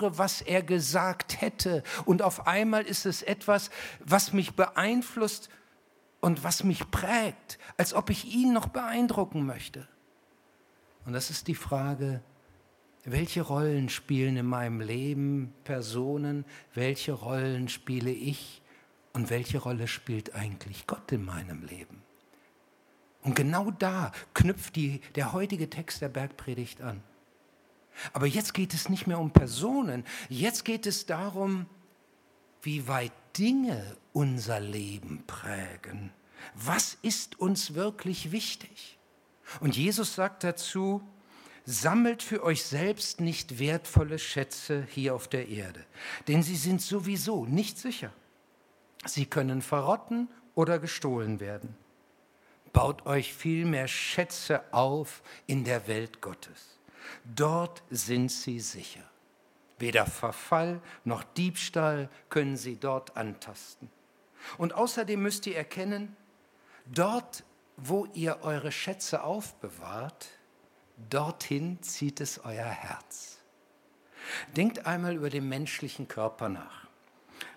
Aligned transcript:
höre, 0.00 0.18
was 0.18 0.40
er 0.42 0.62
gesagt 0.62 1.40
hätte. 1.40 1.82
Und 2.04 2.22
auf 2.22 2.46
einmal 2.46 2.82
ist 2.82 3.06
es 3.06 3.22
etwas, 3.22 3.70
was 4.00 4.32
mich 4.32 4.54
beeinflusst 4.54 5.48
und 6.20 6.44
was 6.44 6.64
mich 6.64 6.90
prägt, 6.90 7.58
als 7.76 7.94
ob 7.94 8.10
ich 8.10 8.24
ihn 8.24 8.52
noch 8.52 8.68
beeindrucken 8.68 9.46
möchte. 9.46 9.86
Und 11.04 11.12
das 11.12 11.30
ist 11.30 11.46
die 11.46 11.54
Frage, 11.54 12.20
welche 13.04 13.42
Rollen 13.42 13.88
spielen 13.88 14.36
in 14.36 14.46
meinem 14.46 14.80
Leben 14.80 15.54
Personen, 15.62 16.44
welche 16.74 17.12
Rollen 17.12 17.68
spiele 17.68 18.10
ich 18.10 18.62
und 19.12 19.30
welche 19.30 19.58
Rolle 19.58 19.86
spielt 19.86 20.34
eigentlich 20.34 20.88
Gott 20.88 21.12
in 21.12 21.24
meinem 21.24 21.62
Leben? 21.62 22.02
Und 23.22 23.34
genau 23.34 23.70
da 23.70 24.12
knüpft 24.34 24.76
die, 24.76 25.00
der 25.14 25.32
heutige 25.32 25.70
Text 25.70 26.02
der 26.02 26.08
Bergpredigt 26.08 26.80
an. 26.80 27.02
Aber 28.12 28.26
jetzt 28.26 28.54
geht 28.54 28.74
es 28.74 28.88
nicht 28.88 29.06
mehr 29.06 29.18
um 29.18 29.30
Personen, 29.30 30.04
jetzt 30.28 30.64
geht 30.64 30.86
es 30.86 31.06
darum, 31.06 31.66
wie 32.62 32.88
weit 32.88 33.12
Dinge 33.38 33.96
unser 34.12 34.60
Leben 34.60 35.24
prägen. 35.26 36.12
Was 36.54 36.96
ist 37.02 37.38
uns 37.38 37.74
wirklich 37.74 38.32
wichtig? 38.32 38.98
Und 39.60 39.76
Jesus 39.76 40.14
sagt 40.14 40.44
dazu, 40.44 41.02
sammelt 41.64 42.22
für 42.22 42.42
euch 42.42 42.64
selbst 42.64 43.20
nicht 43.20 43.58
wertvolle 43.58 44.18
Schätze 44.18 44.86
hier 44.90 45.14
auf 45.14 45.28
der 45.28 45.48
Erde, 45.48 45.84
denn 46.28 46.42
sie 46.42 46.56
sind 46.56 46.80
sowieso 46.80 47.44
nicht 47.44 47.78
sicher. 47.78 48.12
Sie 49.04 49.26
können 49.26 49.62
verrotten 49.62 50.28
oder 50.54 50.78
gestohlen 50.78 51.40
werden 51.40 51.76
baut 52.76 53.06
euch 53.06 53.32
vielmehr 53.32 53.88
Schätze 53.88 54.62
auf 54.70 55.22
in 55.46 55.64
der 55.64 55.88
Welt 55.88 56.20
Gottes. 56.20 56.75
Dort 57.24 57.82
sind 57.90 58.30
sie 58.30 58.60
sicher. 58.60 59.02
Weder 59.78 60.06
Verfall 60.06 60.80
noch 61.04 61.22
Diebstahl 61.22 62.08
können 62.28 62.56
sie 62.56 62.76
dort 62.76 63.16
antasten. 63.16 63.90
Und 64.58 64.74
außerdem 64.74 65.20
müsst 65.20 65.46
ihr 65.46 65.56
erkennen, 65.56 66.16
dort, 66.86 67.44
wo 67.76 68.06
ihr 68.14 68.38
eure 68.42 68.72
Schätze 68.72 69.22
aufbewahrt, 69.22 70.28
dorthin 71.10 71.82
zieht 71.82 72.20
es 72.20 72.38
euer 72.44 72.64
Herz. 72.64 73.38
Denkt 74.56 74.86
einmal 74.86 75.14
über 75.16 75.30
den 75.30 75.48
menschlichen 75.48 76.08
Körper 76.08 76.48
nach. 76.48 76.86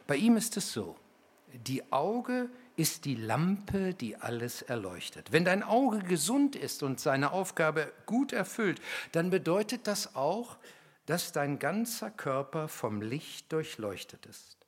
Bei 0.07 0.15
ihm 0.15 0.37
ist 0.37 0.57
es 0.57 0.73
so, 0.73 0.97
die 1.53 1.91
Auge 1.91 2.49
ist 2.79 3.03
die 3.03 3.15
Lampe, 3.15 3.93
die 3.93 4.15
alles 4.15 4.61
erleuchtet. 4.61 5.33
Wenn 5.33 5.43
dein 5.43 5.63
Auge 5.63 5.99
gesund 5.99 6.55
ist 6.55 6.81
und 6.81 7.01
seine 7.01 7.33
Aufgabe 7.33 7.91
gut 8.05 8.31
erfüllt, 8.31 8.81
dann 9.11 9.29
bedeutet 9.29 9.85
das 9.85 10.15
auch, 10.15 10.57
dass 11.05 11.33
dein 11.33 11.59
ganzer 11.59 12.09
Körper 12.09 12.69
vom 12.69 13.01
Licht 13.01 13.51
durchleuchtet 13.51 14.25
ist. 14.27 14.65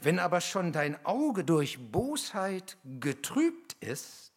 Wenn 0.00 0.20
aber 0.20 0.40
schon 0.40 0.72
dein 0.72 1.04
Auge 1.04 1.42
durch 1.42 1.90
Bosheit 1.90 2.76
getrübt 2.84 3.72
ist, 3.80 4.32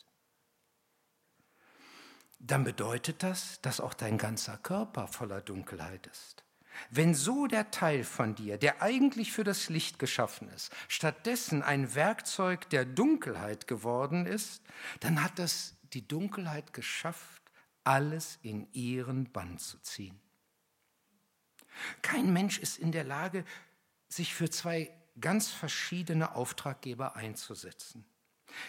dann 2.39 2.63
bedeutet 2.63 3.21
das, 3.21 3.61
dass 3.61 3.79
auch 3.79 3.93
dein 3.93 4.17
ganzer 4.17 4.57
Körper 4.57 5.07
voller 5.07 5.41
Dunkelheit 5.41 6.07
ist. 6.07 6.43
Wenn 6.89 7.13
so 7.13 7.47
der 7.47 7.71
Teil 7.71 8.03
von 8.03 8.35
dir, 8.35 8.57
der 8.57 8.81
eigentlich 8.81 9.31
für 9.31 9.43
das 9.43 9.69
Licht 9.69 9.99
geschaffen 9.99 10.49
ist, 10.49 10.71
stattdessen 10.87 11.61
ein 11.63 11.95
Werkzeug 11.95 12.69
der 12.69 12.85
Dunkelheit 12.85 13.67
geworden 13.67 14.25
ist, 14.25 14.63
dann 14.99 15.23
hat 15.23 15.37
das 15.39 15.75
die 15.93 16.07
Dunkelheit 16.07 16.73
geschafft, 16.73 17.41
alles 17.83 18.39
in 18.41 18.71
ihren 18.73 19.31
Bann 19.31 19.57
zu 19.57 19.79
ziehen. 19.79 20.19
Kein 22.01 22.31
Mensch 22.33 22.59
ist 22.59 22.77
in 22.77 22.91
der 22.91 23.03
Lage, 23.03 23.45
sich 24.07 24.33
für 24.33 24.49
zwei 24.49 24.91
ganz 25.19 25.49
verschiedene 25.49 26.35
Auftraggeber 26.35 27.15
einzusetzen. 27.15 28.05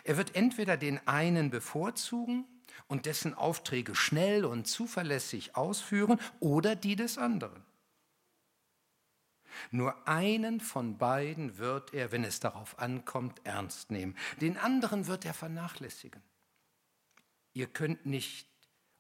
Er 0.05 0.17
wird 0.17 0.37
entweder 0.37 0.77
den 0.77 1.07
einen 1.07 1.51
bevorzugen 1.51 2.47
und 2.87 3.07
dessen 3.07 3.35
Aufträge 3.35 3.95
schnell 3.95 4.45
und 4.45 4.67
zuverlässig 4.67 5.57
ausführen 5.57 6.21
oder 6.41 6.77
die 6.77 6.97
des 6.97 7.19
anderen. 7.19 7.65
Nur 9.71 10.07
einen 10.09 10.61
von 10.61 10.99
beiden 10.99 11.59
wird 11.59 11.95
er, 11.95 12.13
wenn 12.13 12.25
es 12.25 12.41
darauf 12.41 12.79
ankommt, 12.79 13.41
ernst 13.45 13.91
nehmen. 13.91 14.17
Den 14.41 14.57
anderen 14.57 15.07
wird 15.07 15.25
er 15.25 15.35
vernachlässigen. 15.35 16.23
Ihr 17.53 17.67
könnt 17.67 18.07
nicht 18.07 18.49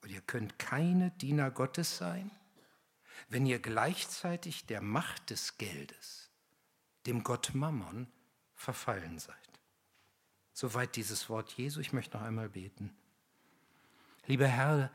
oder 0.02 0.12
ihr 0.12 0.20
könnt 0.20 0.58
keine 0.58 1.10
Diener 1.12 1.50
Gottes 1.50 1.96
sein, 1.96 2.30
wenn 3.28 3.46
ihr 3.46 3.60
gleichzeitig 3.60 4.66
der 4.66 4.82
Macht 4.82 5.30
des 5.30 5.58
Geldes, 5.58 6.30
dem 7.06 7.22
Gott 7.22 7.54
Mammon, 7.54 8.08
verfallen 8.54 9.18
seid. 9.18 9.36
Soweit 10.52 10.96
dieses 10.96 11.28
Wort 11.28 11.52
Jesu. 11.52 11.80
Ich 11.80 11.92
möchte 11.92 12.16
noch 12.16 12.24
einmal 12.24 12.48
beten. 12.48 12.94
Lieber 14.26 14.46
Herr, 14.46 14.90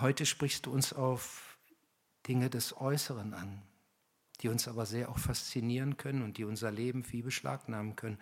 heute 0.00 0.26
sprichst 0.26 0.66
du 0.66 0.72
uns 0.72 0.92
auf 0.92 1.58
Dinge 2.26 2.50
des 2.50 2.76
Äußeren 2.76 3.34
an 3.34 3.62
die 4.40 4.48
uns 4.48 4.68
aber 4.68 4.86
sehr 4.86 5.08
auch 5.08 5.18
faszinieren 5.18 5.96
können 5.96 6.22
und 6.22 6.38
die 6.38 6.44
unser 6.44 6.70
Leben 6.70 7.04
wie 7.12 7.22
beschlagnahmen 7.22 7.96
können. 7.96 8.18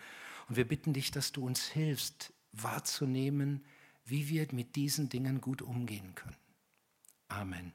Und 0.48 0.56
wir 0.56 0.66
bitten 0.66 0.92
dich, 0.92 1.10
dass 1.10 1.32
du 1.32 1.44
uns 1.44 1.68
hilfst, 1.68 2.32
wahrzunehmen, 2.52 3.64
wie 4.04 4.28
wir 4.28 4.46
mit 4.52 4.76
diesen 4.76 5.08
Dingen 5.08 5.40
gut 5.40 5.62
umgehen 5.62 6.14
können. 6.14 6.36
Amen. 7.28 7.72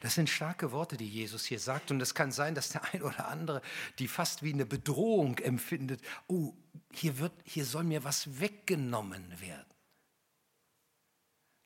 Das 0.00 0.14
sind 0.14 0.28
starke 0.28 0.72
Worte, 0.72 0.96
die 0.96 1.08
Jesus 1.08 1.44
hier 1.44 1.60
sagt. 1.60 1.90
Und 1.90 2.00
es 2.00 2.14
kann 2.14 2.32
sein, 2.32 2.54
dass 2.54 2.70
der 2.70 2.84
ein 2.92 3.02
oder 3.02 3.28
andere 3.28 3.62
die 3.98 4.08
fast 4.08 4.42
wie 4.42 4.52
eine 4.52 4.66
Bedrohung 4.66 5.38
empfindet. 5.38 6.00
Oh, 6.26 6.54
hier, 6.92 7.18
wird, 7.18 7.32
hier 7.44 7.64
soll 7.64 7.84
mir 7.84 8.04
was 8.04 8.40
weggenommen 8.40 9.40
werden. 9.40 9.69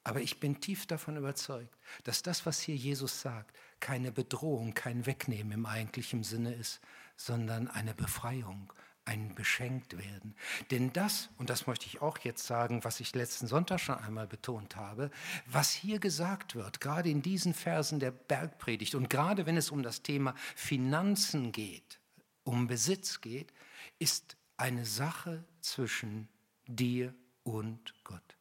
Aber 0.05 0.21
ich 0.21 0.39
bin 0.39 0.61
tief 0.61 0.87
davon 0.87 1.17
überzeugt, 1.17 1.75
dass 2.05 2.23
das, 2.23 2.45
was 2.45 2.61
hier 2.61 2.77
Jesus 2.77 3.23
sagt, 3.23 3.57
keine 3.81 4.13
Bedrohung, 4.13 4.75
kein 4.75 5.07
Wegnehmen 5.07 5.53
im 5.53 5.67
eigentlichen 5.67 6.23
Sinne 6.23 6.55
ist, 6.55 6.81
sondern 7.17 7.69
eine 7.69 7.95
Befreiung, 7.95 8.71
ein 9.07 9.35
Beschenktwerden. 9.35 10.35
Denn 10.71 10.93
das, 10.93 11.31
und 11.39 11.51
das 11.51 11.67
möchte 11.67 11.87
ich 11.87 12.03
auch 12.03 12.19
jetzt 12.19 12.47
sagen, 12.47 12.85
was 12.85 13.01
ich 13.01 13.15
letzten 13.15 13.47
Sonntag 13.47 13.81
schon 13.81 13.97
einmal 13.97 14.27
betont 14.27 14.77
habe, 14.77 15.11
was 15.47 15.73
hier 15.73 15.99
gesagt 15.99 16.55
wird, 16.55 16.81
gerade 16.81 17.09
in 17.09 17.23
diesen 17.23 17.55
Versen 17.55 17.99
der 17.99 18.11
Bergpredigt 18.11 18.95
und 18.95 19.09
gerade 19.09 19.47
wenn 19.47 19.57
es 19.57 19.71
um 19.71 19.83
das 19.83 20.03
Thema 20.03 20.35
Finanzen 20.55 21.53
geht, 21.53 21.99
um 22.45 22.67
Besitz 22.67 23.21
geht, 23.21 23.53
ist 23.99 24.37
eine 24.57 24.85
Sache 24.85 25.45
zwischen 25.61 26.29
dir 26.67 27.15
und 27.43 27.95
Gott. 28.05 28.37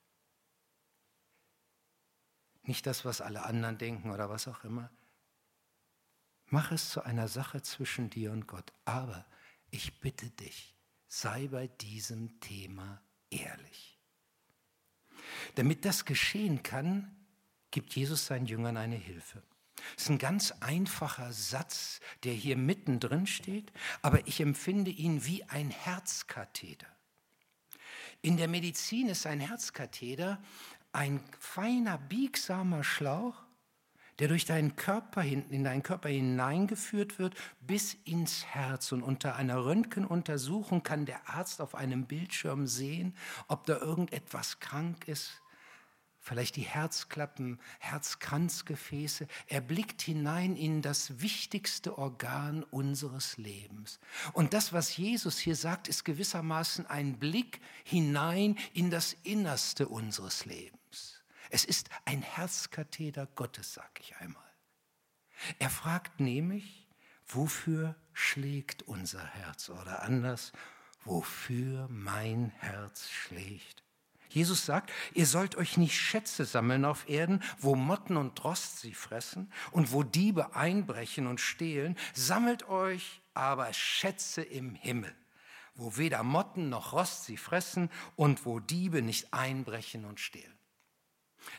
Nicht 2.63 2.85
das, 2.85 3.05
was 3.05 3.21
alle 3.21 3.43
anderen 3.43 3.77
denken 3.77 4.11
oder 4.11 4.29
was 4.29 4.47
auch 4.47 4.63
immer. 4.63 4.89
Mach 6.47 6.71
es 6.71 6.89
zu 6.89 7.03
einer 7.03 7.27
Sache 7.27 7.61
zwischen 7.61 8.09
dir 8.09 8.31
und 8.31 8.47
Gott. 8.47 8.71
Aber 8.85 9.25
ich 9.69 9.99
bitte 9.99 10.29
dich, 10.29 10.75
sei 11.07 11.47
bei 11.47 11.67
diesem 11.67 12.39
Thema 12.39 13.01
ehrlich. 13.29 13.99
Damit 15.55 15.85
das 15.85 16.05
geschehen 16.05 16.63
kann, 16.63 17.15
gibt 17.71 17.95
Jesus 17.95 18.27
seinen 18.27 18.45
Jüngern 18.45 18.77
eine 18.77 18.95
Hilfe. 18.95 19.43
Das 19.95 20.03
ist 20.03 20.09
ein 20.09 20.19
ganz 20.19 20.51
einfacher 20.61 21.33
Satz, 21.33 21.99
der 22.23 22.33
hier 22.33 22.55
mittendrin 22.55 23.27
steht, 23.27 23.71
aber 24.01 24.27
ich 24.27 24.39
empfinde 24.39 24.91
ihn 24.91 25.25
wie 25.25 25.43
ein 25.45 25.71
Herzkatheter. 25.71 26.87
In 28.21 28.37
der 28.37 28.47
Medizin 28.47 29.09
ist 29.09 29.25
ein 29.25 29.41
Herzkatheter 29.41 30.41
ein 30.93 31.21
feiner, 31.39 31.97
biegsamer 31.97 32.83
Schlauch, 32.83 33.35
der 34.19 34.27
durch 34.27 34.45
deinen 34.45 34.75
Körper 34.75 35.23
in 35.23 35.63
deinen 35.63 35.81
Körper 35.81 36.09
hineingeführt 36.09 37.17
wird 37.17 37.35
bis 37.61 37.95
ins 38.05 38.45
Herz. 38.45 38.91
Und 38.91 39.01
unter 39.01 39.35
einer 39.35 39.65
Röntgenuntersuchung 39.65 40.83
kann 40.83 41.05
der 41.05 41.27
Arzt 41.29 41.61
auf 41.61 41.75
einem 41.75 42.05
Bildschirm 42.05 42.67
sehen, 42.67 43.15
ob 43.47 43.65
da 43.65 43.77
irgendetwas 43.79 44.59
krank 44.59 45.07
ist, 45.07 45.41
vielleicht 46.19 46.55
die 46.57 46.61
Herzklappen, 46.61 47.59
Herzkranzgefäße. 47.79 49.27
Er 49.47 49.61
blickt 49.61 50.03
hinein 50.03 50.55
in 50.55 50.83
das 50.83 51.19
wichtigste 51.19 51.97
Organ 51.97 52.63
unseres 52.63 53.37
Lebens. 53.37 53.99
Und 54.33 54.53
das, 54.53 54.73
was 54.73 54.95
Jesus 54.95 55.39
hier 55.39 55.55
sagt, 55.55 55.87
ist 55.87 56.05
gewissermaßen 56.05 56.85
ein 56.85 57.17
Blick 57.17 57.59
hinein 57.83 58.57
in 58.73 58.91
das 58.91 59.17
Innerste 59.23 59.87
unseres 59.87 60.45
Lebens. 60.45 60.82
Es 61.53 61.65
ist 61.65 61.91
ein 62.05 62.23
Herzkatheter 62.23 63.27
Gottes, 63.27 63.75
sag 63.75 63.99
ich 63.99 64.15
einmal. 64.15 64.41
Er 65.59 65.69
fragt 65.69 66.19
nämlich, 66.19 66.87
wofür 67.27 67.95
schlägt 68.11 68.81
unser 68.81 69.23
Herz 69.23 69.69
oder 69.69 70.01
anders, 70.01 70.51
wofür 71.03 71.87
mein 71.91 72.49
Herz 72.57 73.07
schlägt. 73.07 73.83
Jesus 74.29 74.65
sagt, 74.65 74.91
ihr 75.13 75.27
sollt 75.27 75.55
euch 75.55 75.77
nicht 75.77 75.95
Schätze 75.95 76.45
sammeln 76.45 76.85
auf 76.85 77.07
Erden, 77.07 77.43
wo 77.59 77.75
Motten 77.75 78.17
und 78.17 78.43
Rost 78.43 78.79
sie 78.79 78.95
fressen 78.95 79.53
und 79.69 79.91
wo 79.91 80.01
Diebe 80.01 80.55
einbrechen 80.55 81.27
und 81.27 81.39
stehlen. 81.39 81.95
Sammelt 82.15 82.67
euch 82.67 83.21
aber 83.35 83.71
Schätze 83.73 84.41
im 84.41 84.73
Himmel, 84.73 85.15
wo 85.75 85.97
weder 85.97 86.23
Motten 86.23 86.69
noch 86.69 86.93
Rost 86.93 87.25
sie 87.25 87.37
fressen 87.37 87.91
und 88.15 88.43
wo 88.47 88.59
Diebe 88.59 89.03
nicht 89.03 89.35
einbrechen 89.35 90.05
und 90.05 90.19
stehlen. 90.19 90.52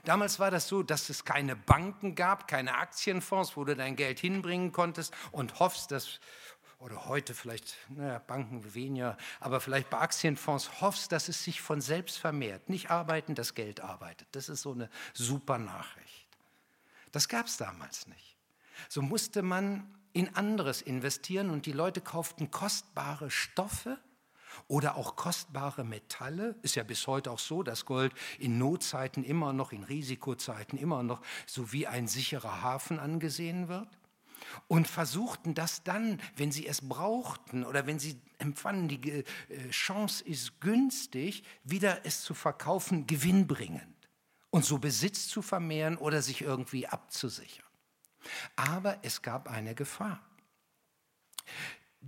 Damals 0.05 0.39
war 0.39 0.51
das 0.51 0.69
so, 0.69 0.83
dass 0.83 1.09
es 1.09 1.25
keine 1.25 1.57
Banken 1.57 2.15
gab, 2.15 2.49
keine 2.49 2.77
Aktienfonds, 2.77 3.57
wo 3.57 3.65
du 3.65 3.75
dein 3.77 3.97
Geld 3.97 4.21
hinbringen 4.21 4.73
konntest 4.73 5.15
und 5.33 5.59
hoffst, 5.61 5.91
dass 5.91 6.21
oder 6.85 7.07
heute 7.07 7.33
vielleicht, 7.33 7.77
naja, 7.89 8.19
Banken 8.19 8.75
weniger, 8.75 9.17
aber 9.41 9.61
vielleicht 9.61 9.89
bei 9.89 9.99
Aktienfonds 9.99 10.83
hoffst, 10.83 11.13
dass 11.13 11.29
es 11.29 11.43
sich 11.43 11.63
von 11.63 11.81
selbst 11.81 12.19
vermehrt. 12.19 12.69
Nicht 12.69 12.91
arbeiten, 12.91 13.35
das 13.35 13.55
Geld 13.55 13.81
arbeitet. 13.81 14.29
Das 14.33 14.51
ist 14.51 14.63
so 14.63 14.73
eine 14.73 14.91
super 15.15 15.57
Nachricht. 15.57 16.29
Das 17.11 17.29
gab 17.29 17.47
es 17.47 17.57
damals 17.57 18.07
nicht. 18.07 18.37
So 18.91 19.01
musste 19.01 19.41
man 19.41 19.95
in 20.13 20.37
anderes 20.37 20.83
investieren 20.83 21.49
und 21.49 21.65
die 21.65 21.73
Leute 21.73 22.01
kauften 22.01 22.51
kostbare 22.51 23.31
Stoffe 23.31 23.99
oder 24.69 24.97
auch 24.97 25.17
kostbare 25.17 25.85
Metalle. 25.85 26.57
Ist 26.63 26.75
ja 26.75 26.83
bis 26.83 27.07
heute 27.07 27.31
auch 27.31 27.39
so, 27.39 27.63
dass 27.63 27.85
Gold 27.85 28.13
in 28.39 28.59
Notzeiten 28.59 29.25
immer 29.25 29.53
noch, 29.53 29.73
in 29.73 29.85
Risikozeiten 29.85 30.79
immer 30.79 31.03
noch 31.03 31.21
so 31.47 31.73
wie 31.73 31.87
ein 31.87 32.09
sicherer 32.09 32.63
Hafen 32.63 32.99
angesehen 32.99 33.69
wird 33.69 33.89
und 34.69 34.87
versuchten 34.87 35.55
das 35.55 35.83
dann, 35.83 36.21
wenn 36.37 36.53
sie 36.53 36.67
es 36.67 36.87
brauchten 36.87 37.65
oder 37.65 37.87
wenn 37.87 37.99
sie 37.99 38.21
empfanden, 38.39 38.89
die 38.89 39.11
äh, 39.11 39.25
Chance 39.71 40.25
ist 40.25 40.61
günstig, 40.61 41.45
wieder 41.65 42.05
es 42.05 42.23
zu 42.23 42.35
verkaufen, 42.35 43.07
gewinnbringend 43.07 44.09
und 44.51 44.65
so 44.65 44.79
Besitz 44.79 45.29
zu 45.29 45.43
vermehren 45.43 45.97
oder 45.97 46.23
sich 46.23 46.43
irgendwie 46.43 46.87
abzusichern. 46.87 47.67
Aber 48.57 48.99
es 49.03 49.23
gab 49.23 49.51
eine 49.51 49.75
Gefahr. 49.75 50.21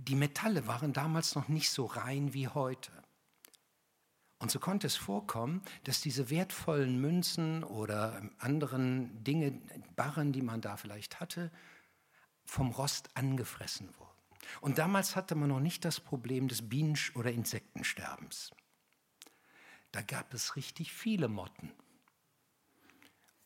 Die 0.05 0.15
Metalle 0.15 0.67
waren 0.67 0.93
damals 0.93 1.35
noch 1.35 1.47
nicht 1.47 1.71
so 1.71 1.85
rein 1.85 2.33
wie 2.33 2.47
heute. 2.47 2.91
Und 4.39 4.51
so 4.51 4.59
konnte 4.59 4.85
es 4.85 4.95
vorkommen, 4.95 5.63
dass 5.83 6.01
diese 6.01 6.29
wertvollen 6.29 7.01
Münzen 7.01 7.63
oder 7.63 8.21
anderen 8.37 9.23
Dinge, 9.23 9.59
Barren, 9.95 10.31
die 10.31 10.43
man 10.43 10.61
da 10.61 10.77
vielleicht 10.77 11.19
hatte, 11.19 11.51
vom 12.45 12.69
Rost 12.69 13.09
angefressen 13.15 13.89
wurden. 13.97 14.07
Und 14.61 14.77
damals 14.77 15.15
hatte 15.15 15.35
man 15.35 15.49
noch 15.49 15.59
nicht 15.59 15.83
das 15.83 15.99
Problem 15.99 16.47
des 16.47 16.69
Bienen- 16.69 16.97
oder 17.15 17.31
Insektensterbens. 17.31 18.51
Da 19.91 20.01
gab 20.03 20.33
es 20.33 20.55
richtig 20.55 20.93
viele 20.93 21.27
Motten. 21.27 21.71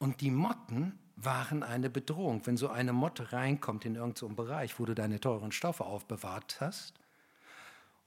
Und 0.01 0.21
die 0.21 0.31
Motten 0.31 0.97
waren 1.15 1.61
eine 1.61 1.91
Bedrohung. 1.91 2.47
Wenn 2.47 2.57
so 2.57 2.69
eine 2.69 2.91
Motte 2.91 3.33
reinkommt 3.33 3.85
in 3.85 3.93
irgendeinen 3.93 4.35
Bereich, 4.35 4.79
wo 4.79 4.85
du 4.85 4.95
deine 4.95 5.19
teuren 5.19 5.51
Stoffe 5.51 5.85
aufbewahrt 5.85 6.59
hast, 6.59 6.95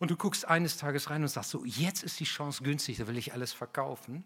und 0.00 0.10
du 0.10 0.16
guckst 0.16 0.44
eines 0.44 0.76
Tages 0.76 1.08
rein 1.08 1.22
und 1.22 1.28
sagst 1.28 1.50
so, 1.50 1.64
jetzt 1.64 2.02
ist 2.02 2.18
die 2.18 2.24
Chance 2.24 2.64
günstig, 2.64 2.96
da 2.96 3.06
will 3.06 3.16
ich 3.16 3.32
alles 3.32 3.52
verkaufen, 3.52 4.24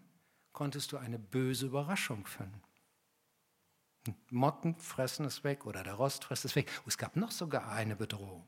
konntest 0.51 0.93
du 0.93 0.97
eine 0.97 1.19
böse 1.19 1.67
Überraschung 1.67 2.25
finden. 2.25 2.59
Motten 4.31 4.75
fressen 4.77 5.27
es 5.27 5.43
weg 5.43 5.67
oder 5.67 5.83
der 5.83 5.93
Rost 5.93 6.23
frisst 6.23 6.45
es 6.45 6.55
weg. 6.55 6.71
es 6.87 6.97
gab 6.97 7.15
noch 7.15 7.29
sogar 7.29 7.71
eine 7.71 7.95
Bedrohung. 7.95 8.47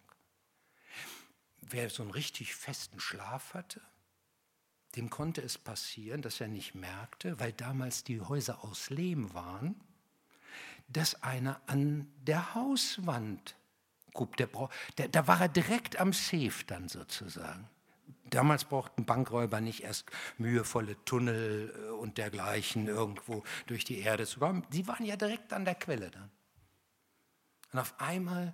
Wer 1.61 1.91
so 1.91 2.01
einen 2.01 2.11
richtig 2.11 2.55
festen 2.55 2.99
Schlaf 2.99 3.53
hatte, 3.53 3.81
dem 4.95 5.09
konnte 5.09 5.41
es 5.41 5.57
passieren, 5.57 6.21
dass 6.21 6.41
er 6.41 6.47
nicht 6.47 6.75
merkte, 6.75 7.39
weil 7.39 7.53
damals 7.53 8.03
die 8.03 8.21
Häuser 8.21 8.63
aus 8.63 8.89
Lehm 8.89 9.33
waren, 9.33 9.75
dass 10.87 11.23
einer 11.23 11.61
an 11.67 12.07
der 12.21 12.53
Hauswand 12.53 13.55
guckt. 14.13 14.39
Der, 14.39 14.49
der, 14.97 15.07
da 15.07 15.27
war 15.27 15.41
er 15.41 15.47
direkt 15.47 15.99
am 15.99 16.13
Safe 16.13 16.65
dann 16.67 16.89
sozusagen. 16.89 17.69
Damals 18.25 18.63
brauchten 18.65 19.05
Bankräuber 19.05 19.59
nicht 19.59 19.83
erst 19.83 20.09
mühevolle 20.37 20.95
Tunnel 21.05 21.73
äh, 21.75 21.89
und 21.91 22.17
dergleichen 22.17 22.87
irgendwo 22.87 23.43
durch 23.67 23.83
die 23.83 23.99
Erde 23.99 24.25
zu 24.25 24.39
kommen. 24.39 24.65
Sie 24.69 24.87
waren 24.87 25.05
ja 25.05 25.15
direkt 25.15 25.53
an 25.53 25.65
der 25.65 25.75
Quelle 25.75 26.11
dann. 26.11 26.31
Und 27.73 27.79
auf 27.79 27.93
einmal 27.99 28.53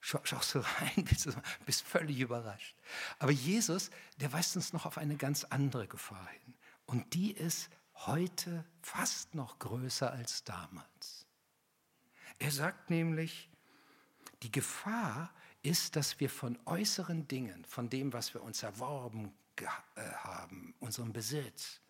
schaust 0.00 0.54
du 0.54 0.58
rein, 0.80 1.04
bist, 1.04 1.28
bist 1.64 1.82
völlig 1.82 2.20
überrascht. 2.20 2.76
Aber 3.18 3.32
Jesus, 3.32 3.90
der 4.18 4.32
weist 4.32 4.56
uns 4.56 4.72
noch 4.72 4.86
auf 4.86 4.98
eine 4.98 5.16
ganz 5.16 5.44
andere 5.44 5.88
Gefahr 5.88 6.28
hin. 6.28 6.54
Und 6.86 7.14
die 7.14 7.32
ist 7.32 7.70
heute 7.94 8.64
fast 8.82 9.34
noch 9.34 9.58
größer 9.58 10.10
als 10.10 10.44
damals. 10.44 11.26
Er 12.38 12.50
sagt 12.50 12.90
nämlich, 12.90 13.50
die 14.42 14.52
Gefahr 14.52 15.32
ist, 15.62 15.96
dass 15.96 16.20
wir 16.20 16.30
von 16.30 16.58
äußeren 16.66 17.26
Dingen, 17.26 17.64
von 17.64 17.88
dem, 17.88 18.12
was 18.12 18.34
wir 18.34 18.42
uns 18.42 18.62
erworben 18.62 19.32
äh, 19.56 19.66
haben, 19.96 20.74
unserem 20.78 21.12
Besitz, 21.12 21.80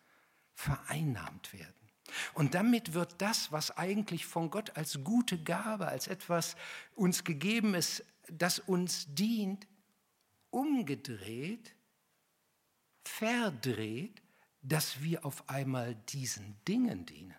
vereinnahmt 0.55 1.53
werden. 1.53 1.86
Und 2.35 2.55
damit 2.55 2.95
wird 2.95 3.15
das, 3.19 3.53
was 3.53 3.77
eigentlich 3.77 4.27
von 4.27 4.51
Gott 4.51 4.77
als 4.77 5.03
gute 5.03 5.43
Gabe, 5.43 5.89
als 5.89 6.07
etwas 6.07 6.57
uns 6.95 7.25
gegeben 7.25 7.75
ist, 7.75 8.05
das 8.29 8.59
uns 8.59 9.07
dient, 9.15 9.67
umgedreht, 10.51 11.75
verdreht, 13.05 14.23
dass 14.63 15.03
wir 15.03 15.25
auf 15.25 15.49
einmal 15.49 15.95
diesen 15.95 16.57
Dingen 16.67 17.07
dienen. 17.07 17.37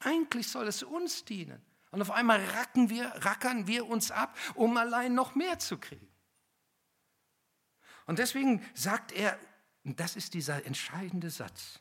Eigentlich 0.00 0.48
soll 0.48 0.68
es 0.68 0.82
uns 0.82 1.24
dienen. 1.24 1.62
Und 1.90 2.02
auf 2.02 2.10
einmal 2.10 2.44
racken 2.44 2.90
wir, 2.90 3.06
rackern 3.24 3.66
wir 3.66 3.86
uns 3.86 4.10
ab, 4.10 4.36
um 4.54 4.76
allein 4.76 5.14
noch 5.14 5.34
mehr 5.34 5.58
zu 5.58 5.78
kriegen. 5.78 6.08
Und 8.06 8.18
deswegen 8.18 8.62
sagt 8.74 9.12
er, 9.12 9.38
und 9.84 10.00
das 10.00 10.16
ist 10.16 10.34
dieser 10.34 10.64
entscheidende 10.66 11.30
Satz, 11.30 11.80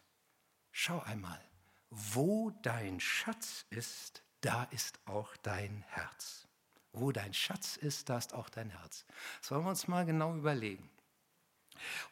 schau 0.71 0.99
einmal, 1.01 1.41
wo 1.89 2.51
dein 2.61 2.99
Schatz 2.99 3.65
ist, 3.69 4.23
da 4.41 4.63
ist 4.65 4.99
auch 5.05 5.35
dein 5.37 5.83
Herz. 5.89 6.47
Wo 6.93 7.11
dein 7.11 7.33
Schatz 7.33 7.77
ist, 7.77 8.09
da 8.09 8.17
ist 8.17 8.33
auch 8.33 8.49
dein 8.49 8.69
Herz. 8.69 9.05
Das 9.41 9.51
wollen 9.51 9.63
wir 9.63 9.69
uns 9.69 9.87
mal 9.87 10.05
genau 10.05 10.35
überlegen. 10.35 10.89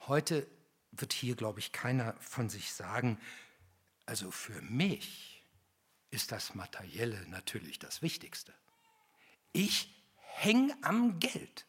Heute 0.08 0.48
wird 0.92 1.14
hier, 1.14 1.36
glaube 1.36 1.60
ich, 1.60 1.72
keiner 1.72 2.16
von 2.20 2.50
sich 2.50 2.74
sagen, 2.74 3.20
also 4.06 4.32
für 4.32 4.62
mich 4.62 5.44
ist 6.12 6.32
das 6.32 6.54
Materielle 6.54 7.28
natürlich 7.30 7.80
das 7.80 8.02
Wichtigste. 8.02 8.54
Ich 9.52 9.90
hänge 10.18 10.76
am 10.82 11.20
Geld. 11.20 11.66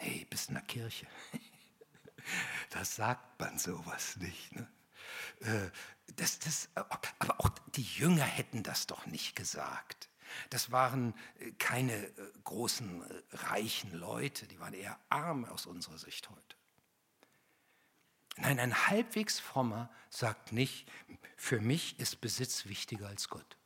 Nee, 0.00 0.26
bis 0.28 0.46
in 0.48 0.54
der 0.54 0.64
Kirche. 0.64 1.06
Das 2.70 2.94
sagt 2.94 3.40
man 3.40 3.58
sowas 3.58 4.16
nicht. 4.16 4.54
Ne? 4.54 4.70
Äh, 5.40 5.70
das, 6.16 6.38
das, 6.38 6.68
aber 6.74 7.40
auch 7.40 7.48
die 7.74 7.82
Jünger 7.82 8.24
hätten 8.24 8.62
das 8.62 8.86
doch 8.86 9.06
nicht 9.06 9.36
gesagt. 9.36 10.08
Das 10.50 10.70
waren 10.70 11.14
äh, 11.38 11.52
keine 11.52 11.94
äh, 11.94 12.12
großen 12.44 13.02
reichen 13.32 13.92
Leute, 13.92 14.46
die 14.46 14.60
waren 14.60 14.74
eher 14.74 14.98
arm 15.08 15.44
aus 15.44 15.66
unserer 15.66 15.98
Sicht 15.98 16.30
heute. 16.30 16.56
Nein, 18.36 18.58
ein 18.58 18.86
halbwegs 18.88 19.40
frommer 19.40 19.90
sagt 20.08 20.52
nicht, 20.52 20.90
für 21.36 21.60
mich 21.60 21.98
ist 21.98 22.20
Besitz 22.20 22.66
wichtiger 22.66 23.08
als 23.08 23.28
Gott. 23.28 23.56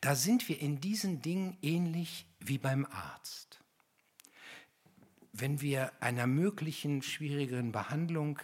Da 0.00 0.14
sind 0.14 0.48
wir 0.48 0.60
in 0.60 0.80
diesen 0.80 1.22
Dingen 1.22 1.56
ähnlich 1.62 2.26
wie 2.40 2.58
beim 2.58 2.84
Arzt. 2.86 3.60
Wenn 5.32 5.60
wir 5.60 5.92
einer 6.00 6.26
möglichen 6.26 7.02
schwierigeren 7.02 7.72
Behandlung 7.72 8.38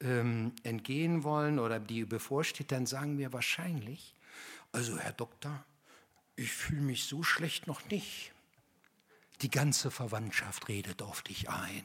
ähm, 0.00 0.52
entgehen 0.62 1.24
wollen 1.24 1.58
oder 1.58 1.78
die 1.78 2.04
bevorsteht, 2.04 2.72
dann 2.72 2.86
sagen 2.86 3.18
wir 3.18 3.32
wahrscheinlich, 3.32 4.14
also 4.72 4.98
Herr 4.98 5.12
Doktor, 5.12 5.64
ich 6.36 6.52
fühle 6.52 6.80
mich 6.80 7.04
so 7.04 7.22
schlecht 7.22 7.66
noch 7.66 7.84
nicht. 7.88 8.32
Die 9.42 9.50
ganze 9.50 9.90
Verwandtschaft 9.90 10.68
redet 10.68 11.02
auf 11.02 11.22
dich 11.22 11.48
ein 11.48 11.84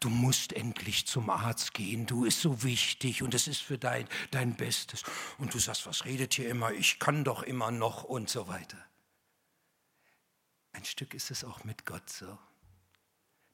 du 0.00 0.08
musst 0.08 0.52
endlich 0.54 1.06
zum 1.06 1.30
Arzt 1.30 1.74
gehen, 1.74 2.06
du 2.06 2.24
ist 2.24 2.40
so 2.40 2.62
wichtig 2.62 3.22
und 3.22 3.34
es 3.34 3.46
ist 3.46 3.60
für 3.60 3.78
dein, 3.78 4.08
dein 4.30 4.56
Bestes. 4.56 5.04
Und 5.38 5.54
du 5.54 5.58
sagst, 5.58 5.86
was 5.86 6.04
redet 6.06 6.34
hier 6.34 6.48
immer, 6.48 6.72
ich 6.72 6.98
kann 6.98 7.22
doch 7.22 7.42
immer 7.42 7.70
noch 7.70 8.04
und 8.04 8.28
so 8.28 8.48
weiter. 8.48 8.78
Ein 10.72 10.84
Stück 10.84 11.14
ist 11.14 11.30
es 11.30 11.44
auch 11.44 11.64
mit 11.64 11.84
Gott 11.84 12.08
so, 12.08 12.38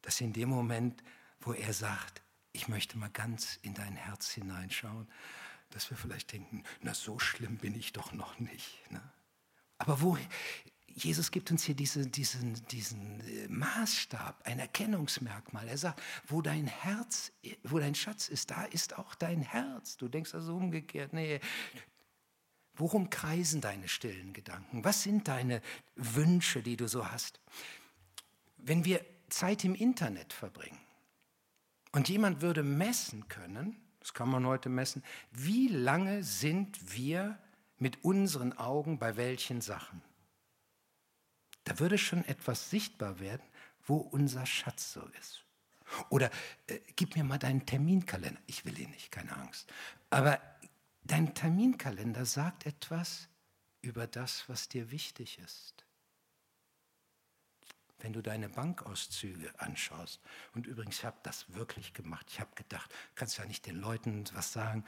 dass 0.02 0.20
in 0.20 0.32
dem 0.32 0.48
Moment, 0.48 1.02
wo 1.40 1.52
er 1.52 1.72
sagt, 1.72 2.22
ich 2.56 2.68
möchte 2.68 2.96
mal 2.96 3.10
ganz 3.10 3.58
in 3.62 3.74
dein 3.74 3.94
Herz 3.96 4.30
hineinschauen, 4.30 5.06
dass 5.70 5.90
wir 5.90 5.96
vielleicht 5.96 6.32
denken, 6.32 6.64
na 6.80 6.94
so 6.94 7.18
schlimm 7.18 7.58
bin 7.58 7.78
ich 7.78 7.92
doch 7.92 8.12
noch 8.12 8.38
nicht. 8.40 8.80
Ne? 8.90 9.02
Aber 9.78 10.00
wo 10.00 10.16
Jesus 10.88 11.30
gibt 11.30 11.50
uns 11.50 11.64
hier 11.64 11.74
diese, 11.74 12.06
diesen, 12.06 12.54
diesen 12.68 13.20
äh, 13.20 13.48
Maßstab, 13.48 14.40
ein 14.46 14.58
Erkennungsmerkmal. 14.58 15.68
Er 15.68 15.76
sagt, 15.76 16.00
wo 16.26 16.40
dein 16.40 16.66
Herz, 16.66 17.32
wo 17.64 17.78
dein 17.78 17.94
Schatz 17.94 18.28
ist, 18.28 18.50
da 18.50 18.64
ist 18.64 18.96
auch 18.96 19.14
dein 19.14 19.42
Herz. 19.42 19.98
Du 19.98 20.08
denkst 20.08 20.34
also 20.34 20.56
umgekehrt, 20.56 21.12
nee. 21.12 21.40
Worum 22.72 23.10
kreisen 23.10 23.60
deine 23.60 23.88
stillen 23.88 24.32
Gedanken? 24.32 24.84
Was 24.84 25.02
sind 25.02 25.28
deine 25.28 25.60
Wünsche, 25.96 26.62
die 26.62 26.78
du 26.78 26.88
so 26.88 27.10
hast? 27.10 27.40
Wenn 28.56 28.86
wir 28.86 29.04
Zeit 29.28 29.64
im 29.64 29.74
Internet 29.74 30.32
verbringen 30.32 30.85
und 31.96 32.10
jemand 32.10 32.42
würde 32.42 32.62
messen 32.62 33.26
können, 33.28 33.74
das 34.00 34.12
kann 34.12 34.28
man 34.28 34.44
heute 34.44 34.68
messen, 34.68 35.02
wie 35.32 35.68
lange 35.68 36.22
sind 36.22 36.94
wir 36.94 37.38
mit 37.78 38.04
unseren 38.04 38.52
Augen 38.52 38.98
bei 38.98 39.16
welchen 39.16 39.62
Sachen? 39.62 40.02
Da 41.64 41.78
würde 41.78 41.96
schon 41.96 42.22
etwas 42.26 42.68
sichtbar 42.68 43.18
werden, 43.18 43.46
wo 43.86 43.96
unser 43.96 44.44
Schatz 44.44 44.92
so 44.92 45.08
ist. 45.18 45.42
Oder 46.10 46.30
äh, 46.66 46.80
gib 46.96 47.16
mir 47.16 47.24
mal 47.24 47.38
deinen 47.38 47.64
Terminkalender. 47.64 48.42
Ich 48.46 48.66
will 48.66 48.78
ihn 48.78 48.90
nicht, 48.90 49.10
keine 49.10 49.34
Angst. 49.34 49.72
Aber 50.10 50.38
dein 51.02 51.32
Terminkalender 51.34 52.26
sagt 52.26 52.66
etwas 52.66 53.26
über 53.80 54.06
das, 54.06 54.46
was 54.50 54.68
dir 54.68 54.90
wichtig 54.90 55.38
ist. 55.38 55.85
Wenn 57.98 58.12
du 58.12 58.22
deine 58.22 58.48
Bankauszüge 58.48 59.58
anschaust, 59.58 60.20
und 60.54 60.66
übrigens, 60.66 60.98
ich 60.98 61.04
habe 61.04 61.18
das 61.22 61.52
wirklich 61.54 61.94
gemacht, 61.94 62.26
ich 62.30 62.40
habe 62.40 62.54
gedacht, 62.54 62.94
kannst 63.14 63.38
ja 63.38 63.46
nicht 63.46 63.66
den 63.66 63.76
Leuten 63.76 64.24
was 64.34 64.52
sagen, 64.52 64.84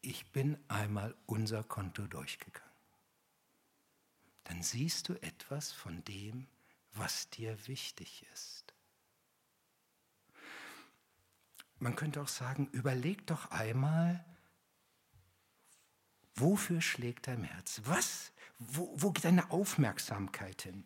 ich 0.00 0.30
bin 0.32 0.58
einmal 0.68 1.14
unser 1.26 1.64
Konto 1.64 2.06
durchgegangen 2.06 2.66
dann 4.46 4.62
siehst 4.62 5.08
du 5.08 5.14
etwas 5.22 5.72
von 5.72 6.04
dem, 6.04 6.46
was 6.92 7.28
dir 7.30 7.66
wichtig 7.66 8.24
ist. 8.32 8.74
Man 11.78 11.96
könnte 11.96 12.22
auch 12.22 12.28
sagen, 12.28 12.68
überleg 12.72 13.26
doch 13.26 13.50
einmal, 13.50 14.24
wofür 16.36 16.80
schlägt 16.80 17.26
dein 17.26 17.42
Herz? 17.42 17.82
Was? 17.84 18.32
Wo, 18.58 18.92
wo 18.94 19.10
geht 19.10 19.24
deine 19.24 19.50
Aufmerksamkeit 19.50 20.62
hin? 20.62 20.84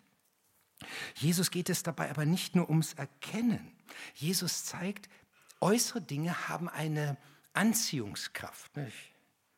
Jesus 1.14 1.50
geht 1.50 1.68
es 1.68 1.82
dabei 1.82 2.10
aber 2.10 2.24
nicht 2.24 2.56
nur 2.56 2.68
ums 2.68 2.94
Erkennen. 2.94 3.72
Jesus 4.14 4.64
zeigt, 4.64 5.08
äußere 5.60 6.00
Dinge 6.00 6.48
haben 6.48 6.68
eine 6.68 7.16
Anziehungskraft. 7.52 8.76
Nicht? 8.76 9.12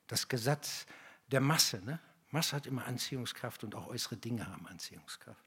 Das 0.06 0.28
Gesetz 0.28 0.86
der 1.28 1.40
Masse. 1.40 1.82
Ne? 1.84 2.00
Masse 2.30 2.56
hat 2.56 2.66
immer 2.66 2.86
Anziehungskraft 2.86 3.64
und 3.64 3.74
auch 3.74 3.88
äußere 3.88 4.16
Dinge 4.16 4.46
haben 4.46 4.66
Anziehungskraft. 4.66 5.44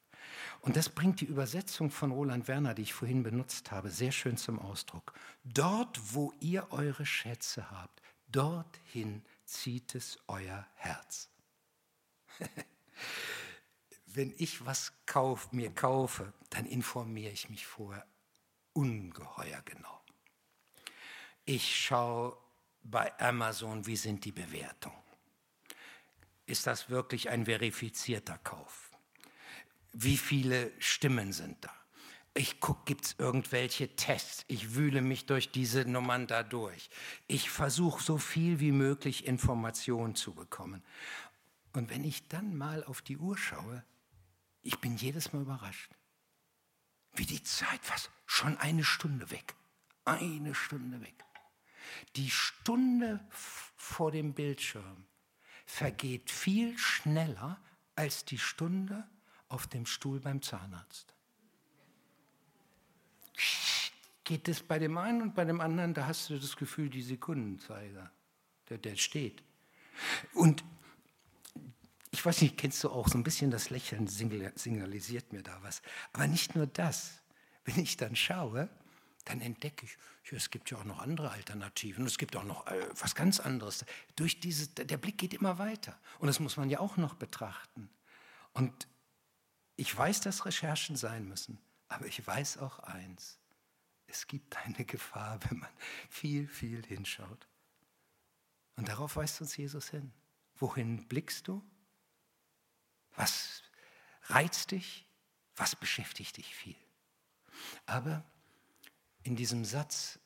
Und 0.61 0.75
das 0.75 0.89
bringt 0.89 1.21
die 1.21 1.25
Übersetzung 1.25 1.91
von 1.91 2.11
Roland 2.11 2.47
Werner, 2.47 2.73
die 2.73 2.81
ich 2.81 2.93
vorhin 2.93 3.21
benutzt 3.23 3.71
habe, 3.71 3.89
sehr 3.89 4.11
schön 4.11 4.37
zum 4.37 4.59
Ausdruck. 4.59 5.13
Dort, 5.43 5.99
wo 6.13 6.33
ihr 6.39 6.71
eure 6.71 7.05
Schätze 7.05 7.69
habt, 7.69 8.01
dorthin 8.27 9.23
zieht 9.45 9.93
es 9.93 10.17
euer 10.27 10.65
Herz. 10.75 11.29
Wenn 14.15 14.33
ich 14.37 14.65
was 14.65 14.93
kauf, 15.05 15.51
mir 15.51 15.73
kaufe, 15.73 16.33
dann 16.49 16.65
informiere 16.65 17.31
ich 17.31 17.49
mich 17.49 17.65
vorher 17.65 18.05
ungeheuer 18.73 19.61
genau. 19.63 20.01
Ich 21.45 21.75
schaue 21.75 22.37
bei 22.83 23.17
Amazon, 23.19 23.85
wie 23.85 23.95
sind 23.95 24.25
die 24.25 24.31
Bewertungen 24.31 25.05
ist 26.45 26.67
das 26.67 26.89
wirklich 26.89 27.29
ein 27.29 27.45
verifizierter 27.45 28.37
Kauf? 28.39 28.91
Wie 29.93 30.17
viele 30.17 30.71
Stimmen 30.79 31.33
sind 31.33 31.63
da? 31.63 31.71
Ich 32.37 32.59
gucke, 32.59 32.81
gibt 32.85 33.05
es 33.05 33.15
irgendwelche 33.17 33.95
Tests? 33.95 34.43
Ich 34.49 34.75
wühle 34.75 35.01
mich 35.01 35.25
durch 35.25 35.51
diese 35.51 35.85
Nummern 35.85 36.27
da 36.27 36.43
durch. 36.43 36.89
Ich 37.27 37.49
versuche 37.49 38.03
so 38.03 38.17
viel 38.17 38.59
wie 38.59 38.73
möglich 38.73 39.25
Informationen 39.25 40.15
zu 40.15 40.33
bekommen. 40.33 40.83
Und 41.71 41.89
wenn 41.89 42.03
ich 42.03 42.27
dann 42.27 42.57
mal 42.57 42.83
auf 42.83 43.01
die 43.01 43.17
Uhr 43.17 43.37
schaue, 43.37 43.83
ich 44.65 44.79
bin 44.79 44.97
jedes 44.97 45.31
Mal 45.31 45.43
überrascht. 45.43 45.91
Wie 47.13 47.25
die 47.25 47.43
Zeit, 47.43 47.79
was? 47.89 48.09
Schon 48.25 48.57
eine 48.57 48.83
Stunde 48.83 49.29
weg. 49.29 49.55
Eine 50.05 50.55
Stunde 50.55 50.99
weg. 51.01 51.23
Die 52.15 52.31
Stunde 52.31 53.23
vor 53.29 54.11
dem 54.11 54.33
Bildschirm 54.33 55.05
vergeht 55.67 56.31
viel 56.31 56.77
schneller 56.79 57.61
als 57.95 58.25
die 58.25 58.39
Stunde 58.39 59.07
auf 59.49 59.67
dem 59.67 59.85
Stuhl 59.85 60.19
beim 60.19 60.41
Zahnarzt. 60.41 61.13
Geht 64.23 64.47
es 64.47 64.63
bei 64.63 64.79
dem 64.79 64.97
einen 64.97 65.21
und 65.21 65.35
bei 65.35 65.45
dem 65.45 65.61
anderen, 65.61 65.93
da 65.93 66.07
hast 66.07 66.31
du 66.31 66.39
das 66.39 66.57
Gefühl, 66.57 66.89
die 66.89 67.03
Sekundenzeiger, 67.03 68.11
der, 68.69 68.79
der 68.79 68.95
steht. 68.95 69.43
Und 70.33 70.63
ich 72.15 72.25
weiß 72.25 72.41
nicht, 72.41 72.57
kennst 72.57 72.83
du 72.83 72.89
auch 72.89 73.07
so 73.09 73.17
ein 73.17 73.23
bisschen 73.23 73.51
das 73.51 73.69
Lächeln 73.69 74.07
signalisiert 74.07 75.33
mir 75.33 75.43
da 75.43 75.61
was. 75.61 75.81
Aber 76.13 76.27
nicht 76.27 76.55
nur 76.55 76.65
das. 76.65 77.21
Wenn 77.65 77.79
ich 77.79 77.97
dann 77.97 78.15
schaue, 78.15 78.69
dann 79.25 79.41
entdecke 79.41 79.85
ich, 79.85 79.97
es 80.31 80.49
gibt 80.49 80.71
ja 80.71 80.77
auch 80.77 80.85
noch 80.85 80.99
andere 80.99 81.31
Alternativen, 81.31 82.05
es 82.05 82.17
gibt 82.17 82.35
auch 82.35 82.43
noch 82.43 82.67
äh, 82.67 82.87
was 82.99 83.15
ganz 83.15 83.39
anderes. 83.39 83.83
Durch 84.15 84.39
diese, 84.39 84.69
der 84.69 84.97
Blick 84.97 85.17
geht 85.17 85.33
immer 85.33 85.57
weiter 85.57 85.99
und 86.19 86.27
das 86.27 86.39
muss 86.39 86.57
man 86.57 86.69
ja 86.69 86.79
auch 86.79 86.97
noch 86.97 87.15
betrachten. 87.15 87.89
Und 88.53 88.87
ich 89.75 89.95
weiß, 89.95 90.21
dass 90.21 90.45
Recherchen 90.45 90.95
sein 90.95 91.27
müssen, 91.27 91.59
aber 91.89 92.05
ich 92.05 92.25
weiß 92.25 92.59
auch 92.59 92.79
eins, 92.79 93.39
es 94.07 94.27
gibt 94.27 94.55
eine 94.57 94.85
Gefahr, 94.85 95.39
wenn 95.49 95.59
man 95.59 95.69
viel, 96.09 96.47
viel 96.47 96.85
hinschaut. 96.85 97.47
Und 98.77 98.87
darauf 98.87 99.15
weist 99.15 99.41
uns 99.41 99.57
Jesus 99.57 99.89
hin. 99.89 100.13
Wohin 100.57 101.07
blickst 101.07 101.47
du? 101.47 101.63
Was 103.15 103.63
reizt 104.23 104.71
dich? 104.71 105.05
Was 105.55 105.75
beschäftigt 105.75 106.37
dich 106.37 106.53
viel? 106.53 106.75
Aber 107.85 108.23
in 109.23 109.35
diesem 109.35 109.65
Satz, 109.65 110.19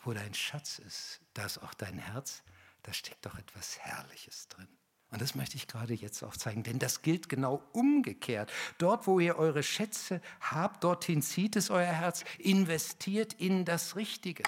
wo 0.00 0.12
dein 0.12 0.34
Schatz 0.34 0.78
ist, 0.78 1.20
da 1.34 1.46
ist 1.46 1.58
auch 1.58 1.74
dein 1.74 1.98
Herz, 1.98 2.42
da 2.82 2.92
steckt 2.92 3.24
doch 3.24 3.38
etwas 3.38 3.78
Herrliches 3.78 4.48
drin. 4.48 4.68
Und 5.10 5.20
das 5.20 5.34
möchte 5.34 5.56
ich 5.56 5.68
gerade 5.68 5.92
jetzt 5.92 6.22
auch 6.22 6.36
zeigen, 6.36 6.62
denn 6.62 6.78
das 6.78 7.02
gilt 7.02 7.28
genau 7.28 7.62
umgekehrt. 7.72 8.50
Dort, 8.78 9.06
wo 9.06 9.20
ihr 9.20 9.36
eure 9.36 9.62
Schätze 9.62 10.22
habt, 10.40 10.82
dorthin 10.84 11.20
zieht 11.20 11.54
es 11.54 11.68
euer 11.68 11.92
Herz, 11.92 12.24
investiert 12.38 13.34
in 13.34 13.66
das 13.66 13.94
Richtige. 13.94 14.42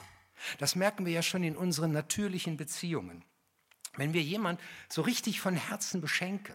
Das 0.58 0.74
merken 0.74 1.04
wir 1.04 1.12
ja 1.12 1.22
schon 1.22 1.44
in 1.44 1.56
unseren 1.56 1.92
natürlichen 1.92 2.56
Beziehungen. 2.56 3.24
Wenn 3.96 4.14
wir 4.14 4.22
jemand 4.22 4.58
so 4.88 5.02
richtig 5.02 5.40
von 5.40 5.54
Herzen 5.54 6.00
beschenken, 6.00 6.54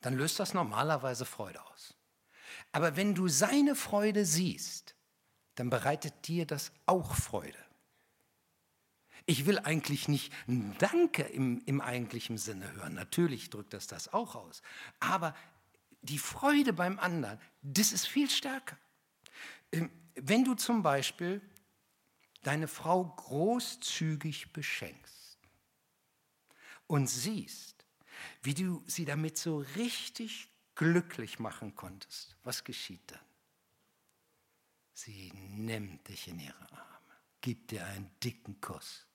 dann 0.00 0.14
löst 0.14 0.38
das 0.38 0.54
normalerweise 0.54 1.24
Freude 1.24 1.62
aus. 1.66 1.94
Aber 2.72 2.96
wenn 2.96 3.14
du 3.14 3.28
seine 3.28 3.74
Freude 3.74 4.24
siehst, 4.24 4.94
dann 5.54 5.70
bereitet 5.70 6.28
dir 6.28 6.46
das 6.46 6.72
auch 6.86 7.14
Freude. 7.14 7.58
Ich 9.26 9.44
will 9.44 9.58
eigentlich 9.58 10.08
nicht 10.08 10.32
Danke 10.78 11.22
im, 11.22 11.62
im 11.66 11.80
eigentlichen 11.80 12.38
Sinne 12.38 12.72
hören. 12.72 12.94
Natürlich 12.94 13.50
drückt 13.50 13.74
das 13.74 13.86
das 13.86 14.12
auch 14.12 14.34
aus. 14.34 14.62
Aber 15.00 15.34
die 16.02 16.18
Freude 16.18 16.72
beim 16.72 16.98
anderen, 16.98 17.38
das 17.62 17.92
ist 17.92 18.06
viel 18.06 18.30
stärker. 18.30 18.78
Ähm, 19.72 19.90
wenn 20.14 20.44
du 20.44 20.54
zum 20.54 20.82
Beispiel 20.82 21.42
deine 22.42 22.68
Frau 22.68 23.04
großzügig 23.04 24.52
beschenkst 24.52 25.38
und 26.86 27.08
siehst, 27.08 27.77
wie 28.42 28.54
du 28.54 28.82
sie 28.86 29.04
damit 29.04 29.38
so 29.38 29.58
richtig 29.76 30.48
glücklich 30.74 31.38
machen 31.38 31.74
konntest, 31.74 32.36
was 32.44 32.64
geschieht 32.64 33.10
dann? 33.10 33.20
Sie 34.94 35.32
nimmt 35.32 36.08
dich 36.08 36.28
in 36.28 36.40
ihre 36.40 36.72
Arme, 36.72 37.16
gibt 37.40 37.70
dir 37.70 37.84
einen 37.86 38.10
dicken 38.20 38.60
Kuss 38.60 39.06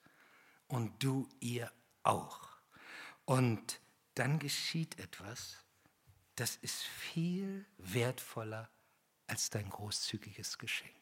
und 0.68 1.04
du 1.04 1.30
ihr 1.40 1.72
auch. 2.04 2.50
Und 3.26 3.80
dann 4.16 4.40
geschieht 4.40 5.00
etwas, 5.00 5.58
das 6.36 6.56
ist 6.58 6.84
viel 6.84 7.66
wertvoller 7.78 8.70
als 9.28 9.50
dein 9.50 9.70
großzügiges 9.70 10.58
Geschenk. 10.58 10.94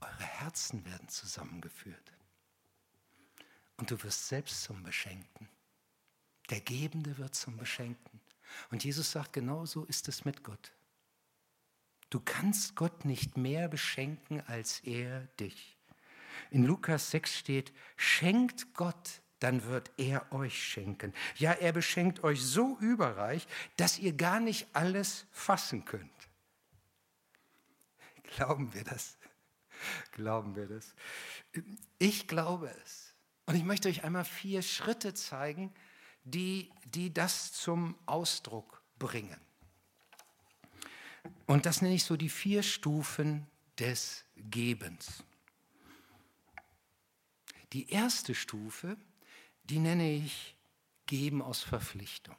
Eure 0.00 0.24
Herzen 0.24 0.84
werden 0.84 1.08
zusammengeführt. 1.08 2.12
Und 3.76 3.90
du 3.90 4.02
wirst 4.02 4.28
selbst 4.28 4.62
zum 4.62 4.82
Beschenkten. 4.82 5.48
Der 6.50 6.60
Gebende 6.60 7.16
wird 7.18 7.34
zum 7.34 7.56
Beschenkten. 7.56 8.20
Und 8.70 8.84
Jesus 8.84 9.12
sagt, 9.12 9.32
genau 9.32 9.66
so 9.66 9.84
ist 9.84 10.08
es 10.08 10.24
mit 10.24 10.42
Gott. 10.42 10.72
Du 12.10 12.20
kannst 12.20 12.74
Gott 12.74 13.04
nicht 13.04 13.36
mehr 13.36 13.68
beschenken 13.68 14.42
als 14.46 14.80
er 14.80 15.20
dich. 15.38 15.76
In 16.50 16.64
Lukas 16.64 17.10
6 17.12 17.38
steht, 17.38 17.72
schenkt 17.96 18.74
Gott 18.74 19.20
dann 19.40 19.64
wird 19.64 19.90
er 19.96 20.30
euch 20.32 20.62
schenken. 20.62 21.12
Ja, 21.36 21.52
er 21.52 21.72
beschenkt 21.72 22.22
euch 22.22 22.42
so 22.42 22.78
überreich, 22.78 23.46
dass 23.76 23.98
ihr 23.98 24.12
gar 24.12 24.38
nicht 24.38 24.68
alles 24.74 25.26
fassen 25.32 25.84
könnt. 25.84 26.10
Glauben 28.36 28.72
wir 28.74 28.84
das? 28.84 29.18
Glauben 30.12 30.54
wir 30.54 30.66
das? 30.66 30.94
Ich 31.98 32.28
glaube 32.28 32.70
es. 32.84 33.14
Und 33.46 33.56
ich 33.56 33.64
möchte 33.64 33.88
euch 33.88 34.04
einmal 34.04 34.26
vier 34.26 34.62
Schritte 34.62 35.14
zeigen, 35.14 35.72
die, 36.24 36.70
die 36.84 37.12
das 37.12 37.52
zum 37.52 37.96
Ausdruck 38.06 38.82
bringen. 38.98 39.40
Und 41.46 41.66
das 41.66 41.82
nenne 41.82 41.94
ich 41.94 42.04
so 42.04 42.16
die 42.16 42.28
vier 42.28 42.62
Stufen 42.62 43.46
des 43.78 44.24
Gebens. 44.36 45.24
Die 47.72 47.90
erste 47.90 48.34
Stufe, 48.34 48.96
die 49.64 49.78
nenne 49.78 50.12
ich 50.12 50.56
Geben 51.06 51.42
aus 51.42 51.60
Verpflichtung. 51.60 52.36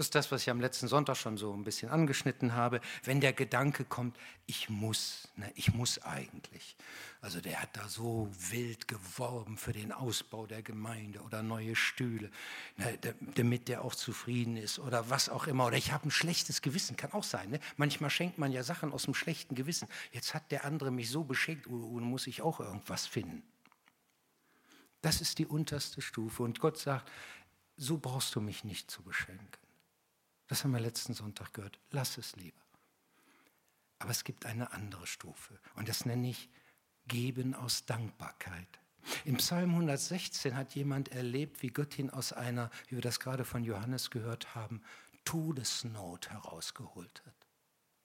Das 0.00 0.06
ist 0.06 0.14
das, 0.14 0.32
was 0.32 0.40
ich 0.40 0.48
am 0.48 0.62
letzten 0.62 0.88
Sonntag 0.88 1.18
schon 1.18 1.36
so 1.36 1.52
ein 1.52 1.62
bisschen 1.62 1.90
angeschnitten 1.90 2.54
habe. 2.54 2.80
Wenn 3.04 3.20
der 3.20 3.34
Gedanke 3.34 3.84
kommt, 3.84 4.16
ich 4.46 4.70
muss, 4.70 5.28
ne, 5.36 5.52
ich 5.56 5.74
muss 5.74 5.98
eigentlich. 5.98 6.74
Also 7.20 7.42
der 7.42 7.60
hat 7.60 7.76
da 7.76 7.86
so 7.86 8.26
wild 8.48 8.88
geworben 8.88 9.58
für 9.58 9.74
den 9.74 9.92
Ausbau 9.92 10.46
der 10.46 10.62
Gemeinde 10.62 11.20
oder 11.20 11.42
neue 11.42 11.76
Stühle, 11.76 12.30
ne, 12.78 12.98
damit 13.34 13.68
der 13.68 13.84
auch 13.84 13.94
zufrieden 13.94 14.56
ist 14.56 14.78
oder 14.78 15.10
was 15.10 15.28
auch 15.28 15.46
immer. 15.46 15.66
Oder 15.66 15.76
ich 15.76 15.92
habe 15.92 16.08
ein 16.08 16.10
schlechtes 16.10 16.62
Gewissen, 16.62 16.96
kann 16.96 17.12
auch 17.12 17.22
sein. 17.22 17.50
Ne? 17.50 17.60
Manchmal 17.76 18.08
schenkt 18.08 18.38
man 18.38 18.52
ja 18.52 18.62
Sachen 18.62 18.94
aus 18.94 19.02
dem 19.02 19.12
schlechten 19.12 19.54
Gewissen. 19.54 19.86
Jetzt 20.12 20.32
hat 20.32 20.50
der 20.50 20.64
andere 20.64 20.90
mich 20.90 21.10
so 21.10 21.24
beschenkt, 21.24 21.66
und 21.66 21.74
oh, 21.74 21.96
oh, 21.98 22.00
muss 22.00 22.26
ich 22.26 22.40
auch 22.40 22.60
irgendwas 22.60 23.06
finden. 23.06 23.42
Das 25.02 25.20
ist 25.20 25.38
die 25.38 25.46
unterste 25.46 26.00
Stufe. 26.00 26.42
Und 26.42 26.58
Gott 26.58 26.78
sagt, 26.78 27.06
so 27.76 27.98
brauchst 27.98 28.34
du 28.34 28.40
mich 28.40 28.64
nicht 28.64 28.90
zu 28.90 29.02
beschenken. 29.02 29.60
Das 30.50 30.64
haben 30.64 30.72
wir 30.72 30.80
letzten 30.80 31.14
Sonntag 31.14 31.54
gehört. 31.54 31.78
Lass 31.92 32.18
es 32.18 32.34
lieber. 32.34 32.60
Aber 34.00 34.10
es 34.10 34.24
gibt 34.24 34.46
eine 34.46 34.72
andere 34.72 35.06
Stufe. 35.06 35.60
Und 35.76 35.88
das 35.88 36.04
nenne 36.04 36.28
ich 36.28 36.48
Geben 37.06 37.54
aus 37.54 37.86
Dankbarkeit. 37.86 38.80
Im 39.24 39.36
Psalm 39.36 39.70
116 39.70 40.56
hat 40.56 40.74
jemand 40.74 41.10
erlebt, 41.10 41.62
wie 41.62 41.68
Gott 41.68 41.96
ihn 42.00 42.10
aus 42.10 42.32
einer, 42.32 42.68
wie 42.88 42.96
wir 42.96 43.00
das 43.00 43.20
gerade 43.20 43.44
von 43.44 43.62
Johannes 43.62 44.10
gehört 44.10 44.56
haben, 44.56 44.82
Todesnot 45.24 46.30
herausgeholt 46.30 47.22
hat. 47.24 47.46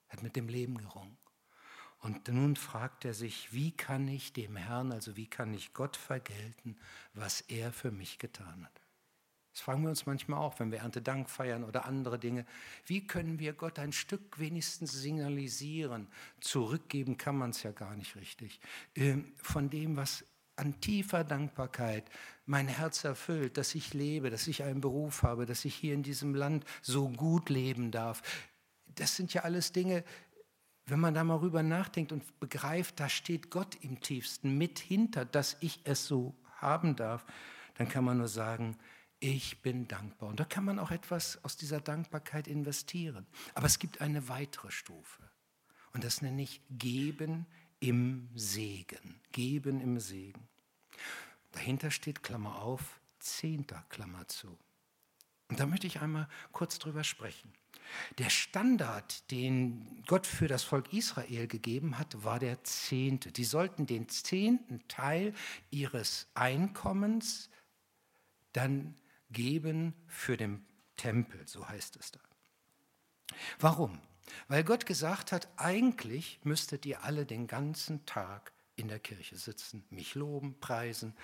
Er 0.10 0.18
hat 0.18 0.24
mit 0.24 0.36
dem 0.36 0.48
Leben 0.48 0.78
gerungen. 0.78 1.18
Und 1.98 2.28
nun 2.28 2.56
fragt 2.56 3.06
er 3.06 3.16
sich, 3.16 3.54
wie 3.54 3.72
kann 3.72 4.08
ich 4.08 4.34
dem 4.34 4.56
Herrn, 4.56 4.92
also 4.92 5.16
wie 5.16 5.28
kann 5.28 5.52
ich 5.56 5.74
Gott 5.74 5.98
vergelten, 5.98 6.78
was 7.16 7.42
er 7.42 7.74
für 7.74 7.90
mich 7.90 8.20
getan 8.20 8.66
hat. 8.66 8.85
Das 9.56 9.62
fragen 9.62 9.84
wir 9.84 9.90
uns 9.90 10.06
manchmal 10.06 10.42
auch, 10.42 10.60
wenn 10.60 10.70
wir 10.74 10.80
Erntedank 10.80 11.30
feiern 11.30 11.64
oder 11.64 11.86
andere 11.86 12.20
Dinge. 12.20 12.46
Wie 12.86 13.08
können 13.08 13.40
wir 13.40 13.54
Gott 13.54 13.80
ein 13.80 13.94
Stück 13.94 14.38
wenigstens 14.38 14.92
signalisieren? 14.92 16.10
Zurückgeben 16.42 17.16
kann 17.16 17.38
man 17.38 17.52
es 17.52 17.64
ja 17.64 17.72
gar 17.72 17.96
nicht 17.96 18.18
richtig. 18.18 18.60
Ähm, 18.96 19.32
von 19.38 19.70
dem, 19.70 19.96
was 19.96 20.26
an 20.58 20.82
tiefer 20.82 21.24
Dankbarkeit 21.24 22.04
mein 22.46 22.68
Herz 22.68 23.06
erfüllt, 23.06 23.56
dass 23.56 23.76
ich 23.76 23.94
lebe, 23.94 24.30
dass 24.30 24.46
ich 24.48 24.62
einen 24.64 24.82
Beruf 24.82 25.24
habe, 25.24 25.46
dass 25.46 25.64
ich 25.64 25.74
hier 25.74 25.94
in 25.94 26.04
diesem 26.04 26.36
Land 26.36 26.66
so 26.82 27.08
gut 27.08 27.50
leben 27.50 27.92
darf. 27.92 28.24
Das 28.88 29.16
sind 29.16 29.34
ja 29.34 29.44
alles 29.44 29.72
Dinge, 29.72 30.04
wenn 30.86 31.00
man 31.00 31.14
da 31.14 31.24
mal 31.24 31.38
rüber 31.38 31.64
nachdenkt 31.64 32.12
und 32.12 32.42
begreift, 32.42 33.00
da 33.00 33.08
steht 33.08 33.52
Gott 33.52 33.78
im 33.80 34.02
tiefsten 34.02 34.58
mit 34.58 34.80
hinter, 34.80 35.24
dass 35.24 35.56
ich 35.62 35.80
es 35.86 36.06
so 36.06 36.36
haben 36.58 36.98
darf, 36.98 37.26
dann 37.78 37.88
kann 37.88 38.04
man 38.04 38.18
nur 38.18 38.28
sagen, 38.28 38.78
ich 39.19 39.62
bin 39.62 39.88
dankbar. 39.88 40.29
Und 40.29 40.39
da 40.39 40.45
kann 40.45 40.65
man 40.65 40.79
auch 40.79 40.91
etwas 40.91 41.43
aus 41.43 41.57
dieser 41.57 41.81
Dankbarkeit 41.81 42.48
investieren. 42.48 43.25
Aber 43.53 43.65
es 43.65 43.79
gibt 43.79 44.01
eine 44.01 44.27
weitere 44.27 44.72
Stufe. 44.72 45.24
Und 45.93 46.03
das 46.03 46.22
nenne 46.22 46.41
ich 46.41 46.62
Geben 46.69 47.45
im 47.79 48.29
Segen. 48.36 49.22
Geben 49.31 49.81
im 49.81 50.00
Segen. 50.00 50.48
Dahinter 51.51 51.91
steht, 51.91 52.24
Klammer 52.24 52.62
auf, 52.62 53.00
Zehnter, 53.19 53.86
Klammer 53.89 54.27
zu. 54.27 54.57
Und 55.48 55.60
da 55.60 55.65
möchte 55.65 55.88
ich 55.88 56.01
einmal 56.01 56.27
kurz 56.51 56.79
drüber 56.79 57.03
sprechen. 57.03 57.53
Der 58.17 58.29
Standard, 58.29 59.29
den 59.31 60.03
Gott 60.07 60.25
für 60.25 60.48
das 60.48 60.63
Volk 60.63 60.91
Israel 60.91 61.48
gegeben 61.48 61.98
hat, 61.98 62.24
war 62.24 62.39
der 62.39 62.63
Zehnte. 62.63 63.32
Die 63.32 63.43
sollten 63.43 63.86
den 63.86 64.10
zehnten 64.10 64.86
Teil 64.88 65.34
ihres 65.69 66.28
Einkommens 66.34 67.49
dann 68.54 68.95
geben 69.32 69.94
für 70.08 70.38
den 70.38 70.66
Tempel, 70.98 71.48
so 71.48 71.68
heißt 71.68 71.98
es 71.98 72.12
da. 72.12 72.20
Warum? 73.60 74.00
Weil 74.48 74.64
Gott 74.64 74.86
gesagt 74.86 75.32
hat, 75.32 75.48
eigentlich 75.58 76.40
müsstet 76.44 76.86
ihr 76.86 77.04
alle 77.04 77.26
den 77.26 77.48
ganzen 77.48 78.06
Tag 78.06 78.54
in 78.76 78.88
der 78.88 79.00
Kirche 79.00 79.38
sitzen, 79.38 79.86
mich 79.90 80.16
loben, 80.16 80.60
preisen, 80.60 81.16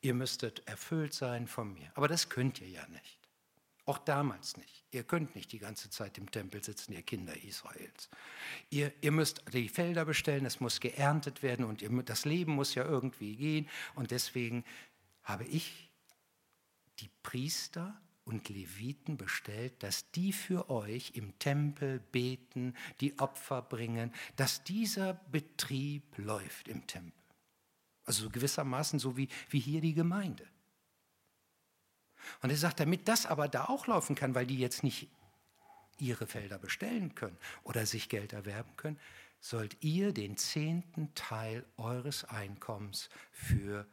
ihr 0.00 0.14
müsstet 0.14 0.66
erfüllt 0.66 1.14
sein 1.14 1.46
von 1.46 1.72
mir. 1.72 1.90
Aber 1.94 2.08
das 2.08 2.28
könnt 2.28 2.60
ihr 2.60 2.68
ja 2.68 2.86
nicht. 2.88 3.18
Auch 3.86 3.98
damals 3.98 4.56
nicht. 4.56 4.84
Ihr 4.92 5.02
könnt 5.02 5.34
nicht 5.34 5.52
die 5.52 5.58
ganze 5.58 5.90
Zeit 5.90 6.16
im 6.18 6.30
Tempel 6.30 6.62
sitzen, 6.62 6.92
ihr 6.92 7.02
Kinder 7.02 7.36
Israels. 7.42 8.08
Ihr, 8.68 8.92
ihr 9.00 9.10
müsst 9.10 9.42
die 9.52 9.68
Felder 9.68 10.04
bestellen, 10.04 10.46
es 10.46 10.60
muss 10.60 10.80
geerntet 10.80 11.42
werden 11.42 11.64
und 11.64 11.82
ihr, 11.82 11.90
das 12.02 12.24
Leben 12.24 12.52
muss 12.52 12.74
ja 12.74 12.84
irgendwie 12.84 13.36
gehen. 13.36 13.68
Und 13.94 14.10
deswegen 14.10 14.64
habe 15.24 15.44
ich 15.44 15.89
die 17.00 17.10
Priester 17.22 18.00
und 18.24 18.48
Leviten 18.48 19.16
bestellt, 19.16 19.82
dass 19.82 20.10
die 20.12 20.32
für 20.32 20.70
euch 20.70 21.12
im 21.14 21.38
Tempel 21.38 21.98
beten, 21.98 22.74
die 23.00 23.18
Opfer 23.18 23.62
bringen, 23.62 24.12
dass 24.36 24.62
dieser 24.62 25.14
Betrieb 25.14 26.16
läuft 26.16 26.68
im 26.68 26.86
Tempel. 26.86 27.12
Also 28.04 28.30
gewissermaßen 28.30 28.98
so 28.98 29.16
wie, 29.16 29.28
wie 29.48 29.60
hier 29.60 29.80
die 29.80 29.94
Gemeinde. 29.94 30.46
Und 32.42 32.50
er 32.50 32.56
sagt, 32.56 32.80
damit 32.80 33.08
das 33.08 33.26
aber 33.26 33.48
da 33.48 33.64
auch 33.66 33.86
laufen 33.86 34.14
kann, 34.14 34.34
weil 34.34 34.46
die 34.46 34.58
jetzt 34.58 34.84
nicht 34.84 35.08
ihre 35.98 36.26
Felder 36.26 36.58
bestellen 36.58 37.14
können 37.14 37.38
oder 37.62 37.86
sich 37.86 38.08
Geld 38.08 38.32
erwerben 38.32 38.76
können, 38.76 38.98
sollt 39.40 39.76
ihr 39.82 40.12
den 40.12 40.36
zehnten 40.36 41.14
Teil 41.14 41.64
eures 41.76 42.24
Einkommens 42.24 43.08
für 43.32 43.86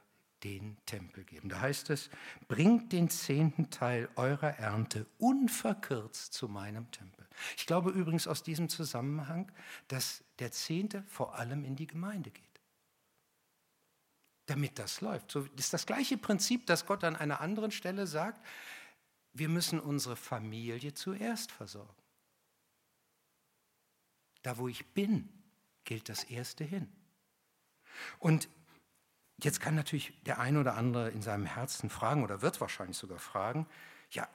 den 0.48 0.78
Tempel 0.86 1.26
geben. 1.26 1.50
Da 1.50 1.60
heißt 1.60 1.90
es, 1.90 2.10
bringt 2.48 2.94
den 2.94 3.10
zehnten 3.10 3.70
Teil 3.70 4.08
eurer 4.16 4.58
Ernte 4.58 5.06
unverkürzt 5.18 6.34
zu 6.34 6.48
meinem 6.48 6.90
Tempel. 6.92 7.28
Ich 7.58 7.66
glaube 7.66 7.92
übrigens 7.92 8.28
aus 8.28 8.44
diesem 8.44 8.70
Zusammenhang, 8.70 9.52
dass 9.90 10.24
der 10.40 10.52
Zehnte 10.52 11.04
vor 11.08 11.36
allem 11.36 11.66
in 11.66 11.76
die 11.76 11.88
Gemeinde 11.88 12.32
geht. 12.32 12.46
Damit 14.46 14.80
das 14.80 15.02
läuft. 15.02 15.32
So 15.32 15.42
ist 15.58 15.74
das 15.74 15.86
gleiche 15.86 16.18
Prinzip, 16.18 16.66
das 16.66 16.86
Gott 16.86 17.04
an 17.04 17.18
einer 17.18 17.42
anderen 17.42 17.72
Stelle 17.72 18.08
sagt, 18.08 18.44
wir 19.34 19.50
müssen 19.50 19.80
unsere 19.82 20.16
Familie 20.16 20.94
zuerst 20.94 21.52
versorgen. 21.52 22.02
Da, 24.44 24.58
wo 24.58 24.70
ich 24.70 24.86
bin, 24.94 25.28
gilt 25.84 26.08
das 26.08 26.24
Erste 26.24 26.64
hin. 26.64 26.90
Und 28.20 28.48
Jetzt 29.44 29.60
kann 29.60 29.76
natürlich 29.76 30.14
der 30.24 30.40
eine 30.40 30.60
oder 30.60 30.76
andere 30.76 31.10
in 31.10 31.22
seinem 31.22 31.46
Herzen 31.46 31.90
fragen 31.90 32.24
oder 32.24 32.42
wird 32.42 32.60
wahrscheinlich 32.60 32.98
sogar 32.98 33.20
fragen, 33.20 33.68
ja, 34.10 34.28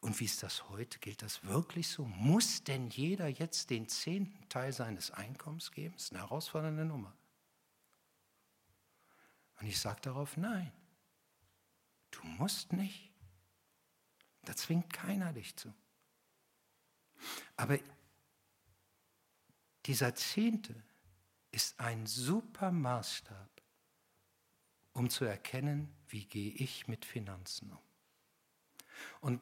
und 0.00 0.18
wie 0.20 0.24
ist 0.24 0.42
das 0.42 0.68
heute? 0.70 0.98
Gilt 0.98 1.22
das 1.22 1.44
wirklich 1.44 1.88
so? 1.88 2.04
Muss 2.04 2.64
denn 2.64 2.88
jeder 2.88 3.28
jetzt 3.28 3.70
den 3.70 3.88
zehnten 3.88 4.48
Teil 4.48 4.72
seines 4.72 5.10
Einkommens 5.10 5.72
geben? 5.72 5.94
Das 5.94 6.04
ist 6.04 6.12
eine 6.12 6.22
herausfordernde 6.22 6.84
Nummer. 6.84 7.14
Und 9.60 9.66
ich 9.66 9.78
sage 9.78 10.00
darauf, 10.00 10.36
nein, 10.38 10.72
du 12.10 12.22
musst 12.24 12.72
nicht. 12.72 13.12
Da 14.42 14.56
zwingt 14.56 14.90
keiner 14.90 15.34
dich 15.34 15.54
zu. 15.56 15.72
Aber 17.56 17.78
dieser 19.84 20.14
Zehnte 20.14 20.82
ist 21.50 21.78
ein 21.78 22.06
super 22.06 22.70
Maßstab 22.70 23.59
um 24.92 25.10
zu 25.10 25.24
erkennen, 25.24 25.94
wie 26.08 26.24
gehe 26.24 26.52
ich 26.52 26.88
mit 26.88 27.04
Finanzen 27.04 27.70
um. 27.72 27.78
Und 29.20 29.40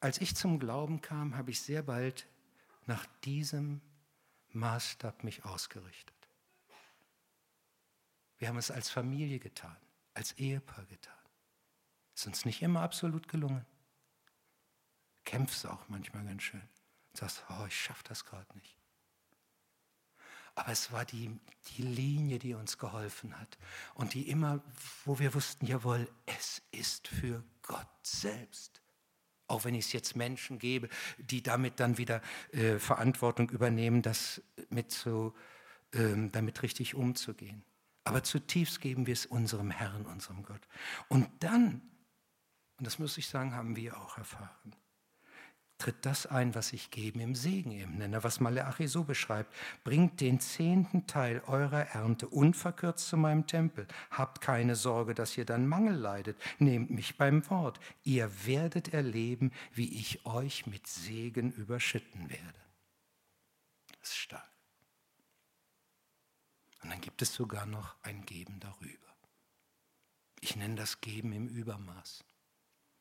als 0.00 0.20
ich 0.20 0.36
zum 0.36 0.58
Glauben 0.58 1.00
kam, 1.00 1.36
habe 1.36 1.50
ich 1.50 1.60
sehr 1.60 1.82
bald 1.82 2.26
nach 2.86 3.06
diesem 3.24 3.80
Maßstab 4.50 5.24
mich 5.24 5.44
ausgerichtet. 5.44 6.14
Wir 8.38 8.48
haben 8.48 8.56
es 8.56 8.70
als 8.70 8.88
Familie 8.88 9.40
getan, 9.40 9.76
als 10.14 10.32
Ehepaar 10.32 10.84
getan. 10.86 11.14
Ist 12.14 12.26
uns 12.26 12.44
nicht 12.44 12.62
immer 12.62 12.80
absolut 12.80 13.28
gelungen. 13.28 13.66
Kämpfst 15.24 15.66
auch 15.66 15.88
manchmal 15.88 16.24
ganz 16.24 16.42
schön. 16.42 16.68
Sagst, 17.12 17.44
oh, 17.50 17.66
ich 17.66 17.78
schaffe 17.78 18.04
das 18.04 18.24
gerade 18.24 18.56
nicht. 18.56 18.77
Aber 20.58 20.72
es 20.72 20.90
war 20.90 21.04
die, 21.04 21.30
die 21.68 21.82
Linie, 21.82 22.40
die 22.40 22.54
uns 22.54 22.78
geholfen 22.78 23.38
hat. 23.38 23.58
Und 23.94 24.14
die 24.14 24.28
immer, 24.28 24.60
wo 25.04 25.20
wir 25.20 25.32
wussten, 25.34 25.66
jawohl, 25.66 26.08
es 26.26 26.62
ist 26.72 27.06
für 27.06 27.44
Gott 27.62 27.86
selbst. 28.02 28.82
Auch 29.46 29.64
wenn 29.64 29.76
ich 29.76 29.86
es 29.86 29.92
jetzt 29.92 30.16
Menschen 30.16 30.58
gebe, 30.58 30.88
die 31.18 31.44
damit 31.44 31.78
dann 31.78 31.96
wieder 31.96 32.20
äh, 32.50 32.80
Verantwortung 32.80 33.50
übernehmen, 33.50 34.02
das 34.02 34.42
mit 34.68 34.90
so, 34.90 35.32
ähm, 35.92 36.32
damit 36.32 36.60
richtig 36.64 36.96
umzugehen. 36.96 37.62
Aber 38.02 38.24
zutiefst 38.24 38.80
geben 38.80 39.06
wir 39.06 39.12
es 39.12 39.26
unserem 39.26 39.70
Herrn, 39.70 40.06
unserem 40.06 40.42
Gott. 40.42 40.62
Und 41.06 41.28
dann, 41.38 41.82
und 42.78 42.84
das 42.84 42.98
muss 42.98 43.16
ich 43.16 43.28
sagen, 43.28 43.54
haben 43.54 43.76
wir 43.76 43.96
auch 43.96 44.18
erfahren, 44.18 44.74
tritt 45.78 46.04
das 46.04 46.26
ein, 46.26 46.54
was 46.54 46.72
ich 46.72 46.90
gebe, 46.90 47.20
im 47.22 47.34
Segen 47.34 47.70
eben 47.70 47.98
nenne, 47.98 48.22
was 48.24 48.40
Maleachi 48.40 48.88
so 48.88 49.04
beschreibt. 49.04 49.54
Bringt 49.84 50.20
den 50.20 50.40
zehnten 50.40 51.06
Teil 51.06 51.40
eurer 51.46 51.86
Ernte 51.86 52.28
unverkürzt 52.28 53.08
zu 53.08 53.16
meinem 53.16 53.46
Tempel. 53.46 53.86
Habt 54.10 54.40
keine 54.40 54.74
Sorge, 54.74 55.14
dass 55.14 55.38
ihr 55.38 55.44
dann 55.44 55.68
Mangel 55.68 55.94
leidet. 55.94 56.36
Nehmt 56.58 56.90
mich 56.90 57.16
beim 57.16 57.48
Wort. 57.48 57.78
Ihr 58.02 58.30
werdet 58.46 58.92
erleben, 58.92 59.52
wie 59.72 59.98
ich 59.98 60.26
euch 60.26 60.66
mit 60.66 60.86
Segen 60.86 61.52
überschütten 61.52 62.28
werde. 62.28 62.60
Das 64.00 64.10
ist 64.10 64.16
stark. 64.16 64.50
Und 66.82 66.90
dann 66.90 67.00
gibt 67.00 67.22
es 67.22 67.32
sogar 67.32 67.66
noch 67.66 67.96
ein 68.02 68.24
Geben 68.26 68.60
darüber. 68.60 69.08
Ich 70.40 70.56
nenne 70.56 70.76
das 70.76 71.00
Geben 71.00 71.32
im 71.32 71.48
Übermaß 71.48 72.24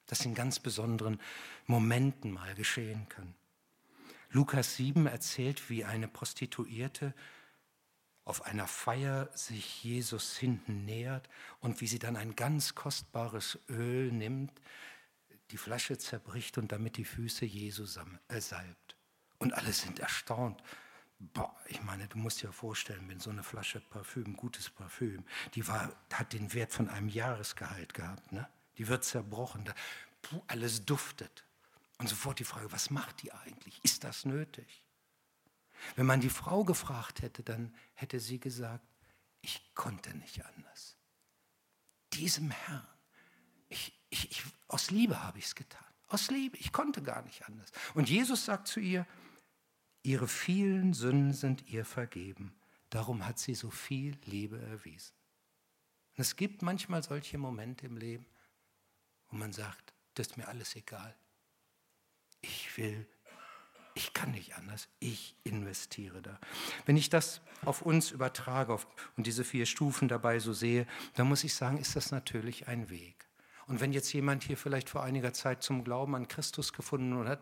das 0.08 0.26
in 0.26 0.36
ganz 0.36 0.60
besonderen 0.60 1.20
Momenten 1.66 2.32
mal 2.32 2.56
geschehen 2.56 3.08
kann. 3.10 3.36
Lukas 4.30 4.76
7 4.76 5.06
erzählt, 5.06 5.70
wie 5.70 5.86
eine 5.86 6.08
Prostituierte 6.08 7.14
auf 8.26 8.46
einer 8.46 8.68
Feier 8.68 9.30
sich 9.34 9.84
Jesus 9.84 10.38
hinten 10.38 10.84
nähert 10.84 11.30
und 11.62 11.80
wie 11.80 11.88
sie 11.88 12.00
dann 12.00 12.18
ein 12.18 12.36
ganz 12.36 12.76
kostbares 12.76 13.58
Öl 13.70 14.12
nimmt, 14.12 14.52
die 15.52 15.58
Flasche 15.58 15.98
zerbricht 15.98 16.58
und 16.58 16.74
damit 16.74 16.98
die 16.98 17.06
Füße 17.06 17.46
Jesu 17.46 17.84
äh, 18.28 18.42
salbt. 18.42 18.98
Und 19.38 19.54
alle 19.54 19.72
sind 19.72 20.00
erstaunt. 20.00 20.62
Boah, 21.20 21.56
ich 21.68 21.82
meine, 21.82 22.08
du 22.08 22.18
musst 22.18 22.42
dir 22.42 22.52
vorstellen, 22.52 23.08
wenn 23.08 23.22
so 23.22 23.30
eine 23.30 23.44
Flasche 23.44 23.80
Parfüm, 23.80 24.36
gutes 24.36 24.70
Parfüm, 24.70 25.24
die 25.56 25.66
war, 25.68 25.94
hat 26.12 26.34
den 26.34 26.54
Wert 26.54 26.74
von 26.74 26.90
einem 26.90 27.08
Jahresgehalt 27.08 27.94
gehabt. 27.94 28.32
Ne? 28.34 28.48
Die 28.78 28.88
wird 28.88 29.04
zerbrochen, 29.04 29.66
da, 29.66 29.74
puh, 30.22 30.42
alles 30.48 30.86
duftet. 30.86 31.46
Und 31.98 32.08
sofort 32.10 32.40
die 32.40 32.44
Frage, 32.44 32.72
was 32.72 32.90
macht 32.90 33.24
die 33.24 33.32
eigentlich? 33.34 33.80
Ist 33.84 34.04
das 34.04 34.26
nötig? 34.26 34.84
Wenn 35.96 36.06
man 36.06 36.22
die 36.22 36.30
Frau 36.30 36.64
gefragt 36.64 37.22
hätte, 37.22 37.44
dann 37.44 37.74
hätte 37.94 38.20
sie 38.20 38.40
gesagt, 38.40 38.86
ich 39.42 39.74
konnte 39.74 40.16
nicht 40.18 40.46
anders. 40.46 40.98
Diesem 42.14 42.52
Herrn, 42.52 42.88
ich, 43.70 43.98
ich, 44.10 44.32
ich, 44.32 44.44
aus 44.68 44.92
Liebe 44.92 45.24
habe 45.24 45.40
ich 45.40 45.46
es 45.46 45.56
getan. 45.56 45.84
Aus 46.08 46.30
Liebe, 46.30 46.58
ich 46.58 46.72
konnte 46.72 47.02
gar 47.02 47.22
nicht 47.24 47.46
anders. 47.46 47.72
Und 47.94 48.10
Jesus 48.10 48.46
sagt 48.46 48.68
zu 48.68 48.80
ihr, 48.80 49.06
ihre 50.04 50.28
vielen 50.28 50.94
Sünden 50.94 51.34
sind 51.34 51.68
ihr 51.70 51.86
vergeben. 51.86 52.56
Darum 52.90 53.26
hat 53.26 53.40
sie 53.40 53.56
so 53.56 53.70
viel 53.70 54.18
Liebe 54.26 54.62
erwiesen. 54.62 55.14
Und 56.16 56.22
es 56.22 56.36
gibt 56.36 56.62
manchmal 56.62 57.04
solche 57.04 57.38
Momente 57.38 57.86
im 57.86 57.98
Leben, 57.98 58.26
und 59.30 59.40
man 59.40 59.54
sagt, 59.54 59.94
das 60.16 60.28
ist 60.28 60.38
mir 60.38 60.48
alles 60.48 60.76
egal. 60.76 61.16
Ich 62.42 62.78
will, 62.78 63.08
ich 63.94 64.14
kann 64.14 64.32
nicht 64.32 64.56
anders, 64.56 64.88
ich 65.00 65.36
investiere 65.44 66.22
da. 66.22 66.40
Wenn 66.86 66.98
ich 66.98 67.10
das 67.10 67.42
auf 67.66 67.82
uns 67.82 68.12
übertrage 68.12 68.78
und 69.16 69.28
diese 69.28 69.44
vier 69.44 69.66
Stufen 69.66 70.08
dabei 70.08 70.40
so 70.40 70.54
sehe, 70.54 70.86
dann 71.16 71.28
muss 71.28 71.44
ich 71.44 71.56
sagen, 71.56 71.78
ist 71.78 71.96
das 71.96 72.12
natürlich 72.12 72.68
ein 72.68 72.90
Weg. 72.90 73.28
Und 73.66 73.82
wenn 73.82 73.92
jetzt 73.92 74.14
jemand 74.14 74.44
hier 74.44 74.56
vielleicht 74.56 74.90
vor 74.90 75.04
einiger 75.04 75.34
Zeit 75.34 75.62
zum 75.62 75.84
Glauben 75.84 76.16
an 76.16 76.28
Christus 76.28 76.74
gefunden 76.74 77.28
hat, 77.28 77.42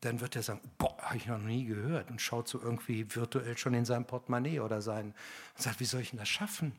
dann 0.00 0.20
wird 0.20 0.36
er 0.36 0.42
sagen, 0.42 0.60
boah, 0.78 0.96
habe 0.98 1.16
ich 1.16 1.26
noch 1.26 1.38
nie 1.38 1.64
gehört 1.64 2.10
und 2.10 2.20
schaut 2.20 2.48
so 2.48 2.60
irgendwie 2.60 3.14
virtuell 3.14 3.56
schon 3.56 3.74
in 3.74 3.84
sein 3.84 4.06
Portemonnaie 4.06 4.60
oder 4.60 4.82
sein 4.82 5.14
und 5.56 5.62
sagt, 5.62 5.80
wie 5.80 5.84
soll 5.84 6.00
ich 6.00 6.10
denn 6.10 6.18
das 6.18 6.28
schaffen? 6.28 6.72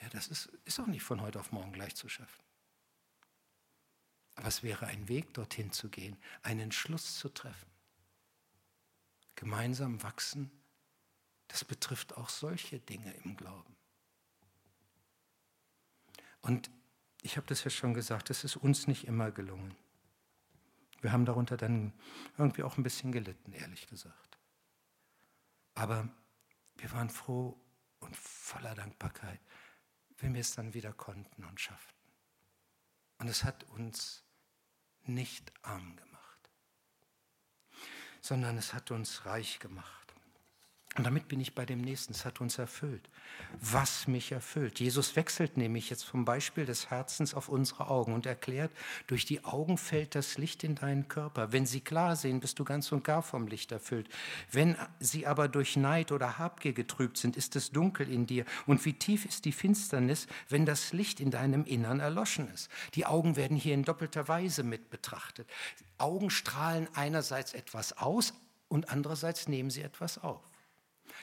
Ja, 0.00 0.08
das 0.10 0.28
ist, 0.28 0.46
ist 0.64 0.78
auch 0.80 0.86
nicht 0.86 1.02
von 1.02 1.20
heute 1.20 1.40
auf 1.40 1.52
morgen 1.52 1.72
gleich 1.72 1.94
zu 1.96 2.08
schaffen. 2.08 2.42
Aber 4.36 4.48
es 4.48 4.62
wäre 4.62 4.86
ein 4.86 5.08
Weg, 5.08 5.34
dorthin 5.34 5.72
zu 5.72 5.88
gehen, 5.88 6.16
einen 6.42 6.60
Entschluss 6.60 7.18
zu 7.18 7.28
treffen. 7.28 7.70
Gemeinsam 9.34 10.02
wachsen, 10.02 10.50
das 11.48 11.64
betrifft 11.64 12.16
auch 12.16 12.28
solche 12.28 12.78
Dinge 12.78 13.12
im 13.24 13.36
Glauben. 13.36 13.74
Und 16.42 16.70
ich 17.22 17.36
habe 17.36 17.46
das 17.46 17.64
ja 17.64 17.70
schon 17.70 17.94
gesagt, 17.94 18.30
es 18.30 18.44
ist 18.44 18.56
uns 18.56 18.86
nicht 18.86 19.06
immer 19.06 19.30
gelungen. 19.32 19.74
Wir 21.00 21.12
haben 21.12 21.24
darunter 21.24 21.56
dann 21.56 21.92
irgendwie 22.36 22.62
auch 22.62 22.76
ein 22.76 22.82
bisschen 22.82 23.12
gelitten, 23.12 23.52
ehrlich 23.52 23.86
gesagt. 23.86 24.38
Aber 25.74 26.08
wir 26.76 26.92
waren 26.92 27.10
froh 27.10 27.58
und 28.00 28.16
voller 28.16 28.74
Dankbarkeit, 28.74 29.40
wenn 30.20 30.34
wir 30.34 30.40
es 30.40 30.54
dann 30.54 30.74
wieder 30.74 30.92
konnten 30.92 31.44
und 31.44 31.60
schafften. 31.60 32.12
Und 33.18 33.28
es 33.28 33.44
hat 33.44 33.64
uns 33.64 34.24
nicht 35.02 35.52
arm 35.62 35.96
gemacht, 35.96 36.50
sondern 38.20 38.58
es 38.58 38.74
hat 38.74 38.90
uns 38.90 39.24
reich 39.26 39.58
gemacht. 39.58 40.07
Und 40.96 41.04
damit 41.04 41.28
bin 41.28 41.38
ich 41.38 41.54
bei 41.54 41.64
dem 41.64 41.80
nächsten. 41.80 42.12
Es 42.12 42.24
hat 42.24 42.40
uns 42.40 42.58
erfüllt. 42.58 43.08
Was 43.60 44.08
mich 44.08 44.32
erfüllt. 44.32 44.80
Jesus 44.80 45.14
wechselt 45.14 45.56
nämlich 45.56 45.90
jetzt 45.90 46.04
vom 46.04 46.24
Beispiel 46.24 46.64
des 46.64 46.90
Herzens 46.90 47.34
auf 47.34 47.48
unsere 47.48 47.88
Augen 47.88 48.14
und 48.14 48.26
erklärt, 48.26 48.72
durch 49.06 49.24
die 49.24 49.44
Augen 49.44 49.78
fällt 49.78 50.14
das 50.14 50.38
Licht 50.38 50.64
in 50.64 50.74
deinen 50.74 51.06
Körper. 51.06 51.52
Wenn 51.52 51.66
sie 51.66 51.80
klar 51.80 52.16
sehen, 52.16 52.40
bist 52.40 52.58
du 52.58 52.64
ganz 52.64 52.90
und 52.90 53.04
gar 53.04 53.22
vom 53.22 53.46
Licht 53.46 53.70
erfüllt. 53.70 54.08
Wenn 54.50 54.76
sie 54.98 55.26
aber 55.26 55.46
durch 55.46 55.76
Neid 55.76 56.10
oder 56.10 56.38
Habgier 56.38 56.72
getrübt 56.72 57.16
sind, 57.16 57.36
ist 57.36 57.54
es 57.54 57.70
dunkel 57.70 58.10
in 58.10 58.26
dir. 58.26 58.44
Und 58.66 58.84
wie 58.84 58.94
tief 58.94 59.24
ist 59.24 59.44
die 59.44 59.52
Finsternis, 59.52 60.26
wenn 60.48 60.66
das 60.66 60.92
Licht 60.92 61.20
in 61.20 61.30
deinem 61.30 61.64
Innern 61.64 62.00
erloschen 62.00 62.48
ist? 62.52 62.70
Die 62.94 63.06
Augen 63.06 63.36
werden 63.36 63.56
hier 63.56 63.74
in 63.74 63.84
doppelter 63.84 64.26
Weise 64.26 64.64
mit 64.64 64.90
betrachtet. 64.90 65.48
Augen 65.98 66.30
strahlen 66.30 66.88
einerseits 66.94 67.52
etwas 67.52 67.96
aus 67.98 68.34
und 68.68 68.90
andererseits 68.90 69.48
nehmen 69.48 69.70
sie 69.70 69.82
etwas 69.82 70.18
auf. 70.18 70.42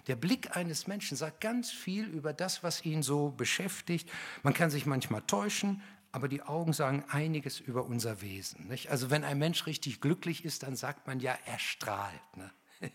Der 0.08 0.16
Blick 0.16 0.56
eines 0.56 0.88
Menschen 0.88 1.18
sagt 1.18 1.42
ganz 1.42 1.72
viel 1.72 2.06
über 2.06 2.34
das, 2.34 2.64
was 2.64 2.86
ihn 2.86 3.04
so 3.04 3.30
beschäftigt. 3.30 4.10
Man 4.44 4.54
kann 4.54 4.70
sich 4.70 4.86
manchmal 4.86 5.22
täuschen, 5.22 5.82
aber 6.12 6.28
die 6.28 6.44
Augen 6.44 6.74
sagen 6.74 7.04
einiges 7.10 7.60
über 7.60 7.86
unser 7.86 8.22
Wesen. 8.22 8.68
Nicht? 8.68 8.90
Also 8.90 9.10
wenn 9.10 9.24
ein 9.24 9.38
Mensch 9.38 9.66
richtig 9.66 10.02
glücklich 10.02 10.46
ist, 10.46 10.64
dann 10.64 10.76
sagt 10.76 11.08
man 11.08 11.20
ja, 11.20 11.38
er 11.46 11.60
strahlt. 11.60 12.38
Ne? 12.38 12.52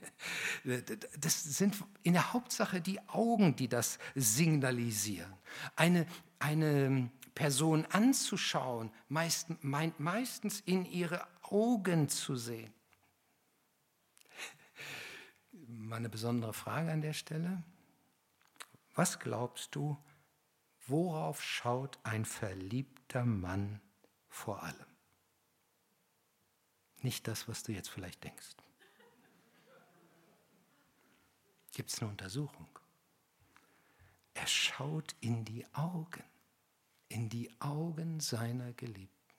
Das 1.18 1.42
sind 1.42 1.74
in 2.02 2.12
der 2.12 2.32
Hauptsache 2.32 2.80
die 2.80 3.00
Augen, 3.08 3.56
die 3.56 3.68
das 3.68 3.98
signalisieren. 4.14 5.32
Eine, 5.76 6.06
eine 6.38 7.10
Person 7.34 7.86
anzuschauen, 7.86 8.90
meist, 9.08 9.48
meint 9.62 10.00
meistens 10.00 10.60
in 10.60 10.84
ihre 10.84 11.26
Augen 11.42 12.08
zu 12.08 12.36
sehen 12.36 12.72
mal 15.90 15.96
eine 15.96 16.08
besondere 16.08 16.54
Frage 16.54 16.90
an 16.90 17.02
der 17.02 17.12
Stelle. 17.12 17.62
Was 18.94 19.18
glaubst 19.18 19.74
du, 19.74 19.98
worauf 20.86 21.42
schaut 21.42 21.98
ein 22.04 22.24
verliebter 22.24 23.24
Mann 23.24 23.80
vor 24.28 24.62
allem? 24.62 24.86
Nicht 27.02 27.26
das, 27.26 27.48
was 27.48 27.62
du 27.62 27.72
jetzt 27.72 27.90
vielleicht 27.90 28.22
denkst. 28.24 28.56
Gibt 31.72 31.90
es 31.90 32.00
eine 32.00 32.10
Untersuchung? 32.10 32.68
Er 34.34 34.46
schaut 34.46 35.14
in 35.20 35.44
die 35.44 35.66
Augen, 35.74 36.24
in 37.08 37.28
die 37.28 37.50
Augen 37.60 38.20
seiner 38.20 38.72
Geliebten, 38.74 39.34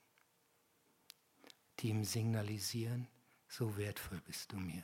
die 1.80 1.90
ihm 1.90 2.04
signalisieren, 2.04 3.08
so 3.48 3.78
wertvoll 3.78 4.22
bist 4.22 4.52
du 4.52 4.58
mir. 4.58 4.84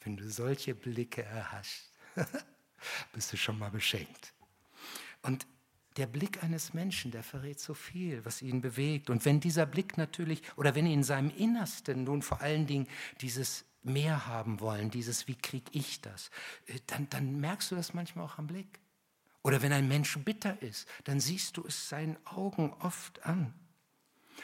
Wenn 0.00 0.16
du 0.16 0.28
solche 0.30 0.74
Blicke 0.74 1.22
erhascht, 1.22 1.90
bist 3.12 3.32
du 3.32 3.36
schon 3.36 3.58
mal 3.58 3.70
beschenkt. 3.70 4.32
Und 5.22 5.46
der 5.96 6.06
Blick 6.06 6.42
eines 6.44 6.74
Menschen, 6.74 7.10
der 7.10 7.24
verrät 7.24 7.58
so 7.58 7.74
viel, 7.74 8.24
was 8.24 8.40
ihn 8.40 8.60
bewegt. 8.60 9.10
Und 9.10 9.24
wenn 9.24 9.40
dieser 9.40 9.66
Blick 9.66 9.98
natürlich, 9.98 10.42
oder 10.56 10.74
wenn 10.74 10.86
in 10.86 11.02
seinem 11.02 11.30
Innersten 11.30 12.04
nun 12.04 12.22
vor 12.22 12.40
allen 12.40 12.66
Dingen 12.66 12.86
dieses 13.20 13.64
mehr 13.82 14.26
haben 14.26 14.60
wollen, 14.60 14.90
dieses, 14.90 15.26
wie 15.26 15.34
kriege 15.34 15.70
ich 15.72 16.00
das, 16.00 16.30
äh, 16.66 16.78
dann, 16.86 17.08
dann 17.10 17.40
merkst 17.40 17.70
du 17.70 17.76
das 17.76 17.94
manchmal 17.94 18.24
auch 18.24 18.38
am 18.38 18.46
Blick. 18.46 18.78
Oder 19.42 19.62
wenn 19.62 19.72
ein 19.72 19.88
Mensch 19.88 20.16
bitter 20.18 20.60
ist, 20.62 20.88
dann 21.04 21.20
siehst 21.20 21.56
du 21.56 21.64
es 21.66 21.88
seinen 21.88 22.16
Augen 22.26 22.72
oft 22.80 23.24
an. 23.24 23.54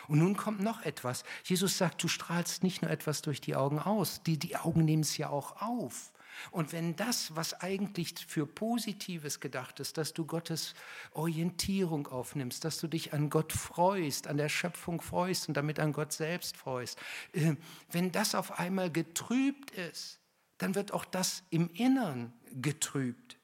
Und 0.08 0.18
nun 0.18 0.36
kommt 0.36 0.60
noch 0.60 0.82
etwas. 0.82 1.24
Jesus 1.44 1.78
sagt, 1.78 2.02
du 2.02 2.08
strahlst 2.08 2.62
nicht 2.62 2.82
nur 2.82 2.90
etwas 2.90 3.22
durch 3.22 3.40
die 3.40 3.56
Augen 3.56 3.78
aus, 3.78 4.22
die, 4.22 4.38
die 4.38 4.56
Augen 4.56 4.84
nehmen 4.84 5.02
es 5.02 5.16
ja 5.16 5.28
auch 5.30 5.60
auf. 5.60 6.12
Und 6.50 6.72
wenn 6.72 6.96
das, 6.96 7.36
was 7.36 7.60
eigentlich 7.60 8.14
für 8.26 8.46
Positives 8.46 9.40
gedacht 9.40 9.80
ist, 9.80 9.98
dass 9.98 10.12
du 10.12 10.26
Gottes 10.26 10.74
Orientierung 11.12 12.06
aufnimmst, 12.06 12.64
dass 12.64 12.78
du 12.78 12.88
dich 12.88 13.12
an 13.12 13.30
Gott 13.30 13.52
freust, 13.52 14.26
an 14.26 14.36
der 14.36 14.48
Schöpfung 14.48 15.00
freust 15.00 15.48
und 15.48 15.56
damit 15.56 15.78
an 15.78 15.92
Gott 15.92 16.12
selbst 16.12 16.56
freust, 16.56 16.98
äh, 17.32 17.54
wenn 17.90 18.12
das 18.12 18.34
auf 18.34 18.58
einmal 18.58 18.90
getrübt 18.90 19.70
ist, 19.72 20.20
dann 20.58 20.74
wird 20.74 20.92
auch 20.92 21.04
das 21.04 21.42
im 21.50 21.68
Innern 21.70 22.32
getrübt. 22.52 23.38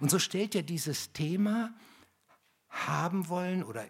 Und 0.00 0.10
so 0.10 0.18
stellt 0.18 0.54
ja 0.54 0.62
dieses 0.62 1.12
Thema 1.12 1.74
haben 2.68 3.28
wollen 3.28 3.64
oder 3.64 3.86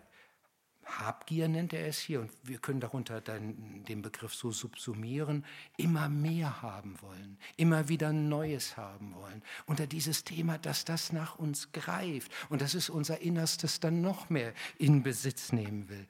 Habgier 0.88 1.48
nennt 1.48 1.72
er 1.72 1.86
es 1.86 1.98
hier 1.98 2.20
und 2.20 2.30
wir 2.42 2.58
können 2.58 2.80
darunter 2.80 3.20
dann 3.20 3.84
den 3.84 4.02
Begriff 4.02 4.34
so 4.34 4.50
subsumieren, 4.50 5.44
immer 5.76 6.08
mehr 6.08 6.62
haben 6.62 7.00
wollen, 7.02 7.38
immer 7.56 7.88
wieder 7.88 8.12
Neues 8.12 8.76
haben 8.76 9.14
wollen. 9.14 9.42
Unter 9.66 9.86
dieses 9.86 10.24
Thema, 10.24 10.58
dass 10.58 10.84
das 10.84 11.12
nach 11.12 11.38
uns 11.38 11.72
greift 11.72 12.32
und 12.48 12.62
dass 12.62 12.74
es 12.74 12.88
unser 12.88 13.20
Innerstes 13.20 13.80
dann 13.80 14.00
noch 14.00 14.30
mehr 14.30 14.54
in 14.78 15.02
Besitz 15.02 15.52
nehmen 15.52 15.88
will. 15.88 16.06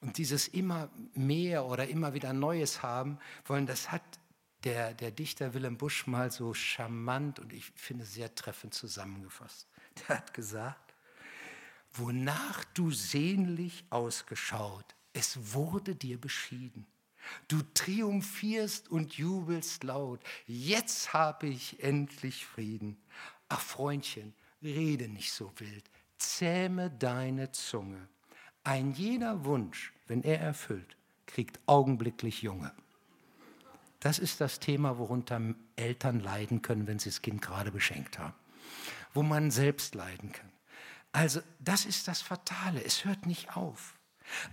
Und 0.00 0.18
dieses 0.18 0.48
immer 0.48 0.90
mehr 1.14 1.66
oder 1.66 1.88
immer 1.88 2.14
wieder 2.14 2.32
Neues 2.32 2.82
haben 2.82 3.18
wollen, 3.44 3.66
das 3.66 3.92
hat 3.92 4.02
der, 4.64 4.94
der 4.94 5.10
Dichter 5.10 5.54
Willem 5.54 5.76
Busch 5.76 6.06
mal 6.06 6.30
so 6.30 6.54
charmant 6.54 7.38
und 7.38 7.52
ich 7.52 7.66
finde 7.76 8.04
sehr 8.04 8.34
treffend 8.34 8.74
zusammengefasst. 8.74 9.68
Der 10.08 10.18
hat 10.18 10.34
gesagt, 10.34 10.85
wonach 11.98 12.64
du 12.74 12.90
sehnlich 12.90 13.84
ausgeschaut, 13.90 14.94
es 15.12 15.54
wurde 15.54 15.94
dir 15.94 16.20
beschieden. 16.20 16.86
Du 17.48 17.62
triumphierst 17.74 18.88
und 18.88 19.14
jubelst 19.14 19.82
laut, 19.84 20.20
jetzt 20.46 21.12
habe 21.12 21.48
ich 21.48 21.82
endlich 21.82 22.46
Frieden. 22.46 22.96
Ach 23.48 23.60
Freundchen, 23.60 24.34
rede 24.62 25.08
nicht 25.08 25.32
so 25.32 25.52
wild, 25.56 25.84
zähme 26.18 26.90
deine 26.90 27.52
Zunge. 27.52 28.08
Ein 28.64 28.92
jeder 28.92 29.44
Wunsch, 29.44 29.92
wenn 30.06 30.22
er 30.22 30.40
erfüllt, 30.40 30.96
kriegt 31.26 31.60
augenblicklich 31.66 32.42
Junge. 32.42 32.72
Das 34.00 34.18
ist 34.18 34.40
das 34.40 34.60
Thema, 34.60 34.98
worunter 34.98 35.40
Eltern 35.76 36.20
leiden 36.20 36.62
können, 36.62 36.86
wenn 36.86 36.98
sie 36.98 37.08
das 37.08 37.22
Kind 37.22 37.42
gerade 37.42 37.72
beschenkt 37.72 38.18
haben. 38.18 38.34
Wo 39.14 39.22
man 39.22 39.50
selbst 39.50 39.94
leiden 39.94 40.32
kann. 40.32 40.50
Also 41.16 41.40
das 41.60 41.86
ist 41.86 42.08
das 42.08 42.20
Fatale. 42.20 42.84
Es 42.84 43.06
hört 43.06 43.24
nicht 43.24 43.56
auf. 43.56 43.98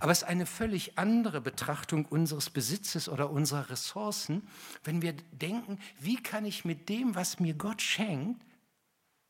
Aber 0.00 0.12
es 0.12 0.22
ist 0.22 0.28
eine 0.28 0.46
völlig 0.46 0.98
andere 0.98 1.42
Betrachtung 1.42 2.06
unseres 2.06 2.48
Besitzes 2.48 3.10
oder 3.10 3.28
unserer 3.28 3.68
Ressourcen, 3.68 4.48
wenn 4.82 5.02
wir 5.02 5.12
denken, 5.32 5.78
wie 5.98 6.16
kann 6.16 6.46
ich 6.46 6.64
mit 6.64 6.88
dem, 6.88 7.14
was 7.14 7.38
mir 7.38 7.52
Gott 7.52 7.82
schenkt, 7.82 8.42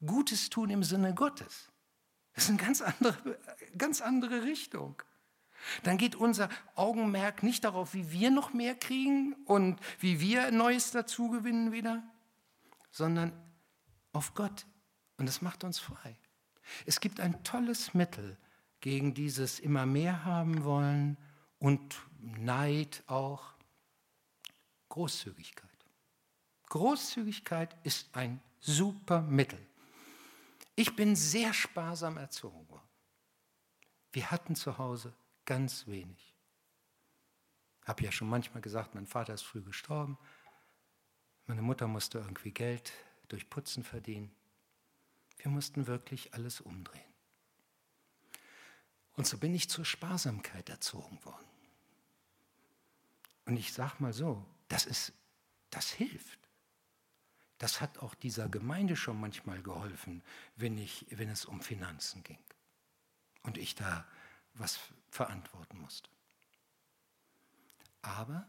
Gutes 0.06 0.48
tun 0.48 0.70
im 0.70 0.84
Sinne 0.84 1.12
Gottes. 1.12 1.72
Das 2.34 2.44
ist 2.44 2.50
eine 2.50 2.58
ganz 2.58 2.80
andere, 2.82 3.38
ganz 3.76 4.00
andere 4.00 4.44
Richtung. 4.44 5.02
Dann 5.82 5.98
geht 5.98 6.14
unser 6.14 6.48
Augenmerk 6.76 7.42
nicht 7.42 7.64
darauf, 7.64 7.94
wie 7.94 8.12
wir 8.12 8.30
noch 8.30 8.52
mehr 8.52 8.76
kriegen 8.76 9.34
und 9.46 9.80
wie 9.98 10.20
wir 10.20 10.52
Neues 10.52 10.92
dazugewinnen 10.92 11.72
wieder, 11.72 12.04
sondern 12.92 13.32
auf 14.12 14.34
Gott. 14.34 14.66
Und 15.16 15.26
das 15.26 15.42
macht 15.42 15.64
uns 15.64 15.80
frei. 15.80 16.16
Es 16.86 17.00
gibt 17.00 17.20
ein 17.20 17.42
tolles 17.44 17.94
Mittel 17.94 18.36
gegen 18.80 19.14
dieses 19.14 19.60
immer 19.60 19.86
mehr 19.86 20.24
haben 20.24 20.64
wollen 20.64 21.16
und 21.58 21.96
Neid 22.20 23.02
auch. 23.06 23.54
Großzügigkeit. 24.88 25.70
Großzügigkeit 26.68 27.76
ist 27.84 28.08
ein 28.14 28.40
super 28.60 29.22
Mittel. 29.22 29.58
Ich 30.76 30.96
bin 30.96 31.14
sehr 31.16 31.52
sparsam 31.52 32.16
erzogen 32.16 32.68
worden. 32.68 32.88
Wir 34.12 34.30
hatten 34.30 34.54
zu 34.54 34.78
Hause 34.78 35.14
ganz 35.44 35.86
wenig. 35.86 36.34
Ich 37.82 37.88
habe 37.88 38.04
ja 38.04 38.12
schon 38.12 38.28
manchmal 38.28 38.62
gesagt, 38.62 38.94
mein 38.94 39.06
Vater 39.06 39.34
ist 39.34 39.42
früh 39.42 39.62
gestorben. 39.62 40.18
Meine 41.46 41.62
Mutter 41.62 41.86
musste 41.86 42.18
irgendwie 42.18 42.50
Geld 42.50 42.92
durch 43.28 43.50
Putzen 43.50 43.84
verdienen. 43.84 44.34
Wir 45.44 45.50
mussten 45.50 45.86
wirklich 45.86 46.32
alles 46.32 46.62
umdrehen. 46.62 47.04
Und 49.12 49.26
so 49.26 49.36
bin 49.36 49.54
ich 49.54 49.68
zur 49.68 49.84
Sparsamkeit 49.84 50.70
erzogen 50.70 51.22
worden. 51.22 51.46
Und 53.44 53.58
ich 53.58 53.74
sage 53.74 53.96
mal 53.98 54.14
so, 54.14 54.42
das, 54.68 54.86
ist, 54.86 55.12
das 55.68 55.90
hilft. 55.90 56.38
Das 57.58 57.82
hat 57.82 57.98
auch 57.98 58.14
dieser 58.14 58.48
Gemeinde 58.48 58.96
schon 58.96 59.20
manchmal 59.20 59.62
geholfen, 59.62 60.22
wenn, 60.56 60.78
ich, 60.78 61.04
wenn 61.10 61.28
es 61.28 61.44
um 61.44 61.60
Finanzen 61.60 62.22
ging 62.22 62.42
und 63.42 63.58
ich 63.58 63.74
da 63.74 64.06
was 64.54 64.78
verantworten 65.10 65.78
musste. 65.78 66.08
Aber 68.00 68.48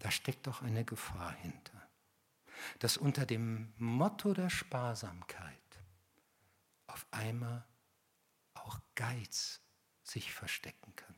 da 0.00 0.10
steckt 0.10 0.48
doch 0.48 0.60
eine 0.60 0.84
Gefahr 0.84 1.32
hinter, 1.32 1.88
dass 2.78 2.98
unter 2.98 3.24
dem 3.24 3.72
Motto 3.78 4.34
der 4.34 4.50
Sparsamkeit 4.50 5.57
auf 6.98 7.06
einmal 7.12 7.64
auch 8.54 8.80
Geiz 8.96 9.60
sich 10.02 10.32
verstecken 10.32 10.96
kann. 10.96 11.14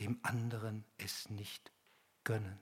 Dem 0.00 0.18
anderen 0.22 0.84
es 0.98 1.30
nicht 1.30 1.72
gönnen. 2.22 2.58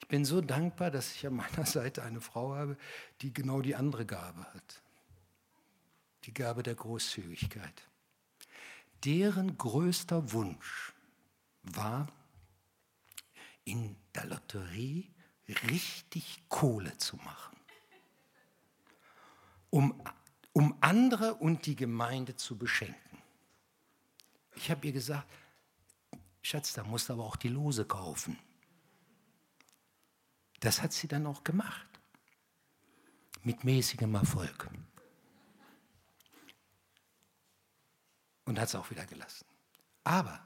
Ich 0.00 0.08
bin 0.08 0.24
so 0.24 0.40
dankbar, 0.40 0.90
dass 0.90 1.14
ich 1.14 1.26
an 1.26 1.34
meiner 1.34 1.66
Seite 1.66 2.02
eine 2.02 2.22
Frau 2.22 2.54
habe, 2.54 2.78
die 3.20 3.34
genau 3.34 3.60
die 3.60 3.74
andere 3.74 4.06
Gabe 4.06 4.44
hat. 4.54 4.82
Die 6.24 6.32
Gabe 6.32 6.62
der 6.62 6.74
Großzügigkeit. 6.74 7.82
Deren 9.04 9.58
größter 9.58 10.32
Wunsch 10.32 10.94
war, 11.62 12.10
in 13.64 13.96
der 14.14 14.24
Lotterie 14.24 15.12
richtig 15.48 16.44
Kohle 16.48 16.96
zu 16.96 17.16
machen 17.16 17.53
um, 19.74 20.00
um 20.52 20.76
andere 20.80 21.34
und 21.34 21.66
die 21.66 21.74
Gemeinde 21.74 22.36
zu 22.36 22.56
beschenken. 22.56 23.18
Ich 24.54 24.70
habe 24.70 24.86
ihr 24.86 24.92
gesagt, 24.92 25.28
Schatz, 26.42 26.74
da 26.74 26.84
musst 26.84 27.08
du 27.08 27.14
aber 27.14 27.24
auch 27.24 27.34
die 27.34 27.48
Lose 27.48 27.84
kaufen. 27.84 28.38
Das 30.60 30.80
hat 30.80 30.92
sie 30.92 31.08
dann 31.08 31.26
auch 31.26 31.42
gemacht. 31.42 31.88
Mit 33.42 33.64
mäßigem 33.64 34.14
Erfolg. 34.14 34.70
Und 38.44 38.60
hat 38.60 38.68
es 38.68 38.76
auch 38.76 38.90
wieder 38.90 39.06
gelassen. 39.06 39.44
Aber 40.04 40.40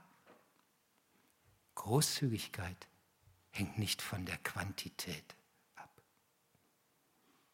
Großzügigkeit 1.75 2.89
hängt 3.51 3.77
nicht 3.77 4.01
von 4.01 4.25
der 4.25 4.39
Quantität 4.39 5.38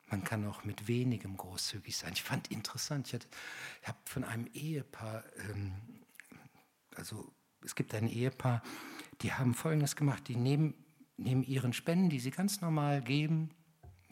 man 0.06 0.24
kann 0.24 0.46
auch 0.46 0.64
mit 0.64 0.86
wenigem 0.86 1.36
großzügig 1.36 1.96
sein. 1.96 2.12
Ich 2.12 2.22
fand 2.22 2.50
interessant, 2.50 3.12
ich, 3.12 3.20
ich 3.82 3.88
habe 3.88 3.98
von 4.04 4.24
einem 4.24 4.46
Ehepaar, 4.52 5.24
ähm, 5.48 5.72
also 6.94 7.32
es 7.62 7.74
gibt 7.74 7.94
ein 7.94 8.08
Ehepaar, 8.08 8.62
die 9.22 9.32
haben 9.32 9.54
Folgendes 9.54 9.96
gemacht, 9.96 10.28
die 10.28 10.36
nehmen, 10.36 10.74
nehmen 11.16 11.42
ihren 11.42 11.72
Spenden, 11.72 12.10
die 12.10 12.20
sie 12.20 12.30
ganz 12.30 12.60
normal 12.60 13.02
geben, 13.02 13.50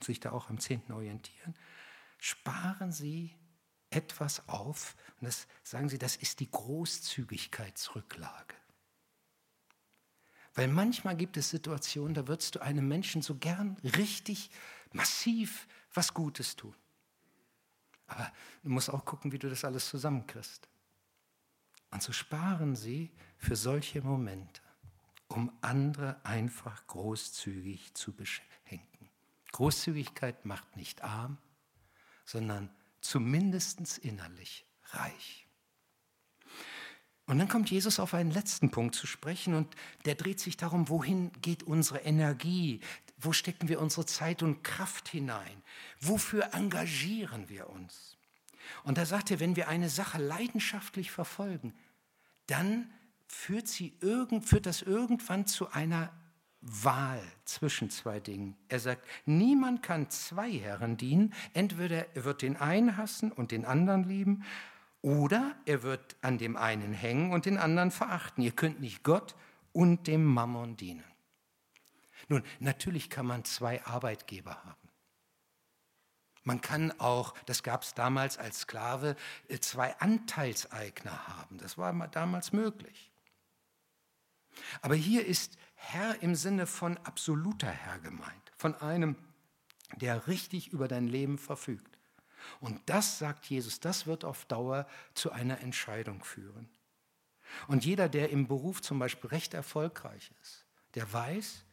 sich 0.00 0.20
da 0.20 0.32
auch 0.32 0.48
am 0.48 0.58
10. 0.58 0.90
orientieren, 0.90 1.54
sparen 2.18 2.92
sie 2.92 3.34
etwas 3.90 4.48
auf 4.48 4.96
und 5.20 5.26
das 5.26 5.46
sagen 5.62 5.88
sie, 5.88 5.98
das 5.98 6.16
ist 6.16 6.40
die 6.40 6.50
Großzügigkeitsrücklage. 6.50 8.54
Weil 10.54 10.68
manchmal 10.68 11.16
gibt 11.16 11.36
es 11.36 11.50
Situationen, 11.50 12.14
da 12.14 12.28
würdest 12.28 12.54
du 12.54 12.60
einem 12.60 12.88
Menschen 12.88 13.22
so 13.22 13.36
gern 13.36 13.76
richtig 13.96 14.50
massiv 14.92 15.66
was 15.94 16.12
Gutes 16.14 16.56
tun. 16.56 16.74
Aber 18.06 18.30
du 18.62 18.70
musst 18.70 18.90
auch 18.90 19.04
gucken, 19.04 19.32
wie 19.32 19.38
du 19.38 19.48
das 19.48 19.64
alles 19.64 19.88
zusammenkriegst. 19.88 20.68
Und 21.90 22.02
so 22.02 22.12
sparen 22.12 22.74
sie 22.74 23.10
für 23.36 23.56
solche 23.56 24.02
Momente, 24.02 24.62
um 25.28 25.52
andere 25.60 26.24
einfach 26.24 26.86
großzügig 26.86 27.94
zu 27.94 28.12
beschenken. 28.12 29.08
Großzügigkeit 29.52 30.44
macht 30.44 30.76
nicht 30.76 31.02
arm, 31.02 31.38
sondern 32.24 32.70
zumindest 33.00 33.98
innerlich 33.98 34.64
reich. 34.90 35.46
Und 37.26 37.38
dann 37.38 37.48
kommt 37.48 37.70
Jesus 37.70 38.00
auf 38.00 38.14
einen 38.14 38.30
letzten 38.30 38.70
Punkt 38.70 38.94
zu 38.94 39.06
sprechen 39.06 39.54
und 39.54 39.74
der 40.04 40.16
dreht 40.16 40.40
sich 40.40 40.56
darum, 40.56 40.88
wohin 40.88 41.30
geht 41.40 41.62
unsere 41.62 42.00
Energie, 42.00 42.80
wo 43.22 43.32
stecken 43.32 43.68
wir 43.68 43.80
unsere 43.80 44.06
Zeit 44.06 44.42
und 44.42 44.62
Kraft 44.62 45.08
hinein, 45.08 45.62
wofür 46.00 46.52
engagieren 46.52 47.48
wir 47.48 47.70
uns. 47.70 48.16
Und 48.84 48.98
da 48.98 49.06
sagt 49.06 49.30
er, 49.30 49.40
wenn 49.40 49.56
wir 49.56 49.68
eine 49.68 49.88
Sache 49.88 50.18
leidenschaftlich 50.18 51.10
verfolgen, 51.10 51.74
dann 52.46 52.90
führt, 53.26 53.68
sie 53.68 53.96
irgend, 54.00 54.44
führt 54.44 54.66
das 54.66 54.82
irgendwann 54.82 55.46
zu 55.46 55.70
einer 55.70 56.12
Wahl 56.60 57.20
zwischen 57.44 57.90
zwei 57.90 58.20
Dingen. 58.20 58.56
Er 58.68 58.78
sagt, 58.78 59.04
niemand 59.26 59.82
kann 59.82 60.10
zwei 60.10 60.52
Herren 60.52 60.96
dienen. 60.96 61.34
Entweder 61.54 62.14
er 62.14 62.24
wird 62.24 62.42
den 62.42 62.56
einen 62.56 62.96
hassen 62.96 63.32
und 63.32 63.50
den 63.50 63.64
anderen 63.64 64.04
lieben, 64.04 64.44
oder 65.02 65.56
er 65.66 65.82
wird 65.82 66.14
an 66.22 66.38
dem 66.38 66.56
einen 66.56 66.92
hängen 66.92 67.32
und 67.32 67.44
den 67.44 67.58
anderen 67.58 67.90
verachten. 67.90 68.44
Ihr 68.44 68.52
könnt 68.52 68.80
nicht 68.80 69.02
Gott 69.02 69.34
und 69.72 70.06
dem 70.06 70.24
Mammon 70.24 70.76
dienen. 70.76 71.02
Nun, 72.28 72.42
natürlich 72.60 73.10
kann 73.10 73.26
man 73.26 73.44
zwei 73.44 73.84
Arbeitgeber 73.84 74.64
haben. 74.64 74.88
Man 76.44 76.60
kann 76.60 76.92
auch, 76.98 77.34
das 77.46 77.62
gab 77.62 77.82
es 77.82 77.94
damals 77.94 78.36
als 78.36 78.60
Sklave, 78.60 79.16
äh, 79.48 79.58
zwei 79.60 79.96
Anteilseigner 79.98 81.28
haben. 81.28 81.58
Das 81.58 81.78
war 81.78 81.92
damals 82.08 82.52
möglich. 82.52 83.12
Aber 84.80 84.94
hier 84.94 85.24
ist 85.24 85.56
Herr 85.74 86.22
im 86.22 86.34
Sinne 86.34 86.66
von 86.66 86.98
absoluter 86.98 87.68
Herr 87.68 87.98
gemeint, 88.00 88.52
von 88.56 88.74
einem, 88.76 89.16
der 89.96 90.26
richtig 90.26 90.68
über 90.68 90.88
dein 90.88 91.06
Leben 91.06 91.38
verfügt. 91.38 91.98
Und 92.60 92.80
das, 92.86 93.18
sagt 93.18 93.46
Jesus, 93.46 93.80
das 93.80 94.06
wird 94.06 94.24
auf 94.24 94.44
Dauer 94.46 94.86
zu 95.14 95.30
einer 95.30 95.60
Entscheidung 95.60 96.24
führen. 96.24 96.68
Und 97.68 97.84
jeder, 97.84 98.08
der 98.08 98.30
im 98.30 98.48
Beruf 98.48 98.82
zum 98.82 98.98
Beispiel 98.98 99.30
recht 99.30 99.54
erfolgreich 99.54 100.32
ist, 100.40 100.66
der 100.94 101.12
weiß, 101.12 101.64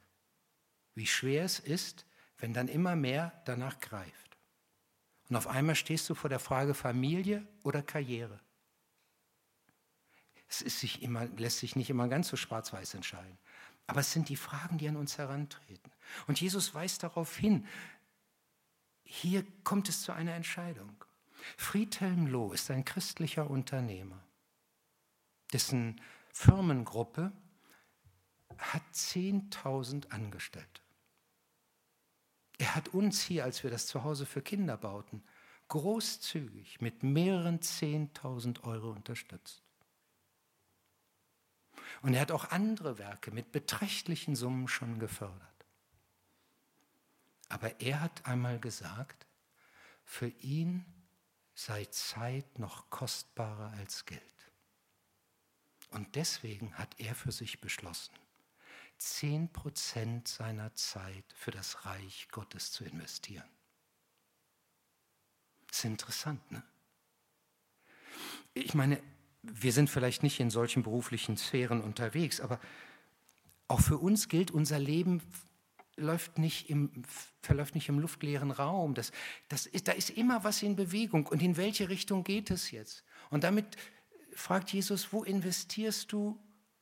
wie 1.00 1.08
schwer 1.08 1.46
es 1.46 1.60
ist, 1.60 2.06
wenn 2.38 2.54
dann 2.54 2.68
immer 2.68 2.96
mehr 2.96 3.42
danach 3.46 3.80
greift. 3.80 4.38
Und 5.30 5.38
auf 5.38 5.48
einmal 5.48 5.76
stehst 5.76 6.10
du 6.10 6.14
vor 6.14 6.30
der 6.30 6.40
Frage 6.40 6.74
Familie 6.74 7.48
oder 7.64 7.82
Karriere. 7.82 8.40
Es 10.50 10.60
sich 10.60 11.02
immer, 11.02 11.26
lässt 11.26 11.60
sich 11.60 11.76
nicht 11.78 11.90
immer 11.90 12.08
ganz 12.10 12.28
so 12.28 12.36
schwarz-weiß 12.36 12.96
entscheiden. 12.96 13.38
Aber 13.88 14.02
es 14.02 14.12
sind 14.12 14.28
die 14.28 14.36
Fragen, 14.36 14.78
die 14.78 14.90
an 14.90 14.98
uns 14.98 15.18
herantreten. 15.18 15.92
Und 16.28 16.42
Jesus 16.42 16.74
weist 16.74 17.02
darauf 17.04 17.38
hin, 17.38 17.66
hier 19.04 19.46
kommt 19.64 19.88
es 19.88 20.02
zu 20.02 20.12
einer 20.12 20.34
Entscheidung. 20.34 21.04
Friedhelm 21.56 22.28
Loh 22.28 22.52
ist 22.52 22.70
ein 22.72 22.84
christlicher 22.84 23.50
Unternehmer, 23.50 24.22
dessen 25.54 26.02
Firmengruppe 26.34 27.32
hat 28.58 28.84
10.000 28.94 30.10
Angestellte. 30.10 30.82
Er 32.60 32.76
hat 32.76 32.89
uns 32.89 33.22
hier, 33.22 33.45
als 33.45 33.63
wir 33.63 33.72
das 33.72 33.88
Zuhause 33.88 34.26
für 34.26 34.41
Kinder 34.41 34.78
bauten, 34.78 35.24
großzügig 35.69 36.82
mit 36.82 37.04
mehreren 37.04 37.62
10.000 37.62 38.63
Euro 38.63 38.91
unterstützt. 38.91 39.63
Und 42.02 42.13
er 42.13 42.22
hat 42.22 42.32
auch 42.32 42.52
andere 42.52 42.98
Werke 42.98 43.32
mit 43.32 43.52
beträchtlichen 43.52 44.36
Summen 44.36 44.67
schon 44.67 45.00
gefördert. 45.00 45.65
Aber 47.48 47.80
er 47.80 48.02
hat 48.02 48.26
einmal 48.26 48.60
gesagt, 48.60 49.26
für 50.04 50.28
ihn 50.28 50.86
sei 51.56 51.86
Zeit 51.86 52.60
noch 52.60 52.89
kostbarer 52.89 53.72
als 53.78 54.06
Geld. 54.06 54.22
Und 55.91 56.15
deswegen 56.15 56.74
hat 56.76 57.00
er 57.00 57.15
für 57.15 57.32
sich 57.32 57.62
beschlossen, 57.62 58.13
zehn 59.00 59.52
Prozent 59.52 60.28
seiner 60.28 60.74
Zeit 60.76 61.26
für 61.34 61.52
das 61.52 61.86
Reich 61.86 62.28
Gottes 62.32 62.72
zu 62.72 62.84
investieren. 62.84 63.48
Das 65.68 65.80
ist 65.80 65.86
interessant, 65.86 66.52
ne? 66.52 66.64
Ich 68.54 68.74
meine, 68.74 69.02
wir 69.42 69.72
sind 69.72 69.90
vielleicht 69.90 70.24
nicht 70.24 70.40
in 70.40 70.50
solchen 70.50 70.84
beruflichen 70.84 71.38
Sphären 71.38 71.82
unterwegs, 71.82 72.42
aber 72.42 72.60
auch 73.68 73.80
für 73.80 73.98
uns 73.98 74.28
gilt, 74.28 74.52
unser 74.52 74.80
Leben 74.80 75.22
läuft 75.96 76.38
nicht 76.38 76.70
im, 76.70 77.04
verläuft 77.42 77.76
nicht 77.76 77.90
im 77.90 78.00
luftleeren 78.00 78.52
Raum. 78.52 78.96
Das, 78.96 79.12
das 79.48 79.66
ist, 79.66 79.88
da 79.88 79.92
ist 79.92 80.10
immer 80.10 80.44
was 80.44 80.64
in 80.64 80.76
Bewegung. 80.76 81.28
Und 81.28 81.42
in 81.42 81.58
welche 81.58 81.90
Richtung 81.90 82.24
geht 82.24 82.52
es 82.52 82.72
jetzt? 82.72 83.04
Und 83.30 83.44
damit 83.44 83.78
fragt 84.34 84.72
Jesus, 84.72 85.14
wo 85.14 85.24
investierst 85.24 86.12
du 86.12 86.40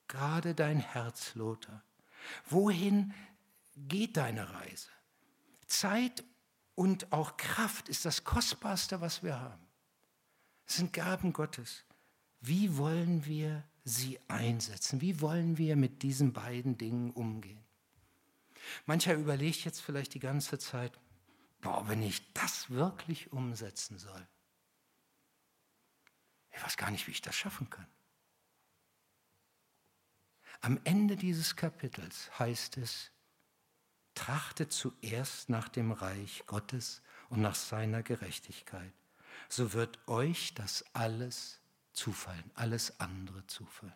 gerade 0.08 0.56
dein 0.56 0.80
Herz, 0.80 1.36
Lothar? 1.36 1.84
Wohin 2.50 3.14
geht 3.76 4.18
deine 4.18 4.54
Reise? 4.54 4.90
Zeit 5.68 6.24
und 6.76 7.12
auch 7.12 7.38
Kraft 7.38 7.90
ist 7.90 8.06
das 8.06 8.24
Kostbarste, 8.24 9.02
was 9.02 9.24
wir 9.24 9.40
haben. 9.40 9.68
Es 10.66 10.76
sind 10.76 10.94
Gaben 10.94 11.34
Gottes. 11.34 11.84
Wie 12.40 12.78
wollen 12.78 13.26
wir 13.26 13.64
sie 13.84 14.20
einsetzen? 14.28 15.02
Wie 15.02 15.22
wollen 15.22 15.58
wir 15.58 15.76
mit 15.76 16.04
diesen 16.04 16.34
beiden 16.34 16.78
Dingen 16.78 17.12
umgehen? 17.12 17.64
Mancher 18.86 19.14
überlegt 19.14 19.64
jetzt 19.66 19.82
vielleicht 19.82 20.14
die 20.14 20.20
ganze 20.20 20.60
Zeit, 20.60 21.00
boah, 21.62 21.88
wenn 21.88 22.02
ich 22.02 22.34
das 22.34 22.70
wirklich 22.70 23.32
umsetzen 23.32 23.98
soll, 23.98 24.28
ich 26.52 26.64
weiß 26.64 26.78
gar 26.78 26.92
nicht, 26.92 27.08
wie 27.08 27.12
ich 27.12 27.22
das 27.22 27.36
schaffen 27.36 27.70
kann. 27.70 27.88
Am 30.62 30.80
Ende 30.84 31.16
dieses 31.16 31.56
Kapitels 31.56 32.30
heißt 32.40 32.78
es, 32.78 33.12
trachtet 34.16 34.72
zuerst 34.72 35.50
nach 35.50 35.70
dem 35.70 35.92
Reich 35.92 36.44
Gottes 36.48 37.02
und 37.30 37.42
nach 37.42 37.56
seiner 37.56 38.02
Gerechtigkeit. 38.02 38.94
So 39.50 39.74
wird 39.74 40.00
euch 40.08 40.54
das 40.56 40.84
alles 40.94 41.60
zufallen, 41.94 42.50
alles 42.56 43.00
andere 43.00 43.46
zufallen. 43.48 43.94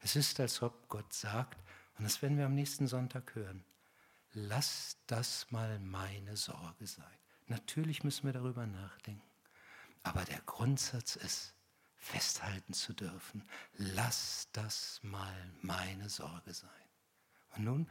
Es 0.00 0.16
ist, 0.16 0.38
als 0.40 0.62
ob 0.62 0.88
Gott 0.88 1.12
sagt, 1.12 1.58
und 1.98 2.04
das 2.04 2.22
werden 2.22 2.38
wir 2.38 2.46
am 2.46 2.54
nächsten 2.54 2.86
Sonntag 2.86 3.34
hören, 3.34 3.64
lass 4.32 4.96
das 5.06 5.50
mal 5.50 5.78
meine 5.78 6.36
Sorge 6.36 6.86
sein. 6.86 7.18
Natürlich 7.46 8.02
müssen 8.02 8.24
wir 8.24 8.32
darüber 8.32 8.66
nachdenken, 8.66 9.22
aber 10.02 10.24
der 10.24 10.40
Grundsatz 10.40 11.16
ist, 11.16 11.54
festhalten 12.02 12.72
zu 12.74 12.92
dürfen. 12.92 13.44
Lass 13.76 14.48
das 14.52 15.00
mal 15.02 15.34
meine 15.62 16.08
Sorge 16.08 16.52
sein. 16.52 16.70
Und 17.56 17.64
nun 17.64 17.88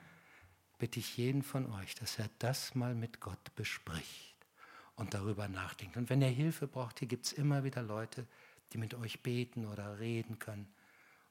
bitte 0.77 0.99
ich 0.99 1.17
jeden 1.17 1.43
von 1.43 1.71
euch, 1.71 1.95
dass 1.95 2.19
er 2.19 2.29
das 2.39 2.75
mal 2.75 2.93
mit 2.93 3.21
Gott 3.21 3.55
bespricht 3.55 4.35
und 4.95 5.13
darüber 5.13 5.47
nachdenkt. 5.47 5.95
Und 5.95 6.09
wenn 6.09 6.21
er 6.21 6.29
Hilfe 6.29 6.67
braucht, 6.67 6.99
hier 6.99 7.07
gibt 7.07 7.25
es 7.25 7.33
immer 7.33 7.63
wieder 7.63 7.81
Leute, 7.81 8.27
die 8.73 8.77
mit 8.77 8.93
euch 8.95 9.23
beten 9.23 9.65
oder 9.65 9.99
reden 9.99 10.39
können 10.39 10.67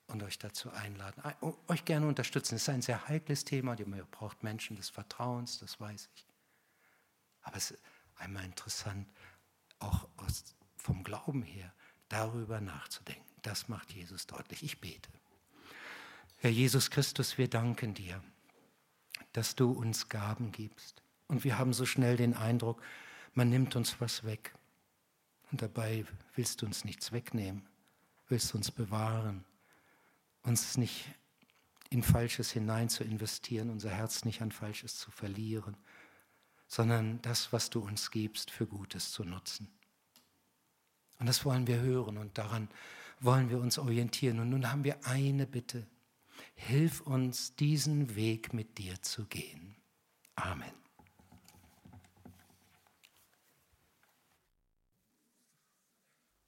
und 0.07 0.23
euch 0.23 0.39
dazu 0.39 0.71
einladen, 0.71 1.23
euch 1.69 1.85
gerne 1.85 2.07
unterstützen. 2.07 2.55
Es 2.55 2.63
ist 2.63 2.69
ein 2.71 2.83
sehr 2.83 3.09
heikles 3.09 3.45
Thema, 3.45 3.79
ihr 3.79 3.87
braucht 4.11 4.43
Menschen 4.43 4.77
des 4.77 4.89
Vertrauens, 4.89 5.59
das 5.59 5.79
weiß 5.79 6.09
ich. 6.15 6.27
Aber 7.43 7.57
es 7.57 7.73
ist 7.73 7.81
einmal 8.17 8.45
interessant, 8.45 9.09
auch 9.81 10.09
vom 10.77 11.05
Glauben 11.05 11.43
her, 11.43 11.73
darüber 12.11 12.61
nachzudenken. 12.61 13.25
Das 13.41 13.69
macht 13.69 13.93
Jesus 13.93 14.27
deutlich. 14.27 14.63
Ich 14.63 14.81
bete. 14.81 15.09
Herr 16.37 16.51
Jesus 16.51 16.91
Christus, 16.91 17.39
wir 17.39 17.49
danken 17.49 17.95
dir, 17.95 18.23
dass 19.33 19.57
du 19.57 19.71
uns 19.71 20.09
Gaben 20.09 20.53
gibst. 20.53 21.03
Und 21.29 21.45
wir 21.45 21.59
haben 21.59 21.73
so 21.73 21.87
schnell 21.87 22.17
den 22.17 22.35
Eindruck, 22.35 22.83
man 23.33 23.49
nimmt 23.49 23.77
uns 23.77 24.01
was 24.01 24.25
weg. 24.25 24.55
Und 25.51 25.63
dabei 25.63 26.05
willst 26.35 26.61
du 26.61 26.67
uns 26.67 26.85
nichts 26.85 27.13
wegnehmen, 27.13 27.67
willst 28.29 28.55
uns 28.55 28.71
bewahren, 28.71 29.45
uns 30.43 30.77
nicht 30.77 31.07
in 31.91 32.03
Falsches 32.03 32.53
hinein 32.53 32.89
zu 32.89 33.05
investieren, 33.05 33.71
unser 33.71 33.91
Herz 33.91 34.25
nicht 34.25 34.43
an 34.43 34.53
Falsches 34.53 34.97
zu 34.97 35.11
verlieren, 35.11 35.77
sondern 36.67 37.21
das, 37.23 37.53
was 37.53 37.69
du 37.69 37.81
uns 37.81 38.11
gibst, 38.11 38.51
für 38.51 38.67
Gutes 38.67 39.11
zu 39.11 39.25
nutzen. 39.25 39.69
Und 41.21 41.29
das 41.29 41.45
wollen 41.45 41.67
wir 41.67 41.81
hören 41.81 42.17
und 42.17 42.37
daran 42.39 42.69
wollen 43.21 43.51
wir 43.51 43.61
uns 43.61 43.79
orientieren. 43.79 44.41
Und 44.41 44.51
nun 44.51 44.73
haben 44.73 44.85
wir 44.85 45.07
eine 45.07 45.47
Bitte. 45.47 45.87
Hilf 46.55 47.03
uns, 47.03 47.55
diesen 47.55 48.17
Weg 48.17 48.55
mit 48.55 48.79
dir 48.79 49.01
zu 49.03 49.27
gehen. 49.27 49.77
Amen. 50.35 50.73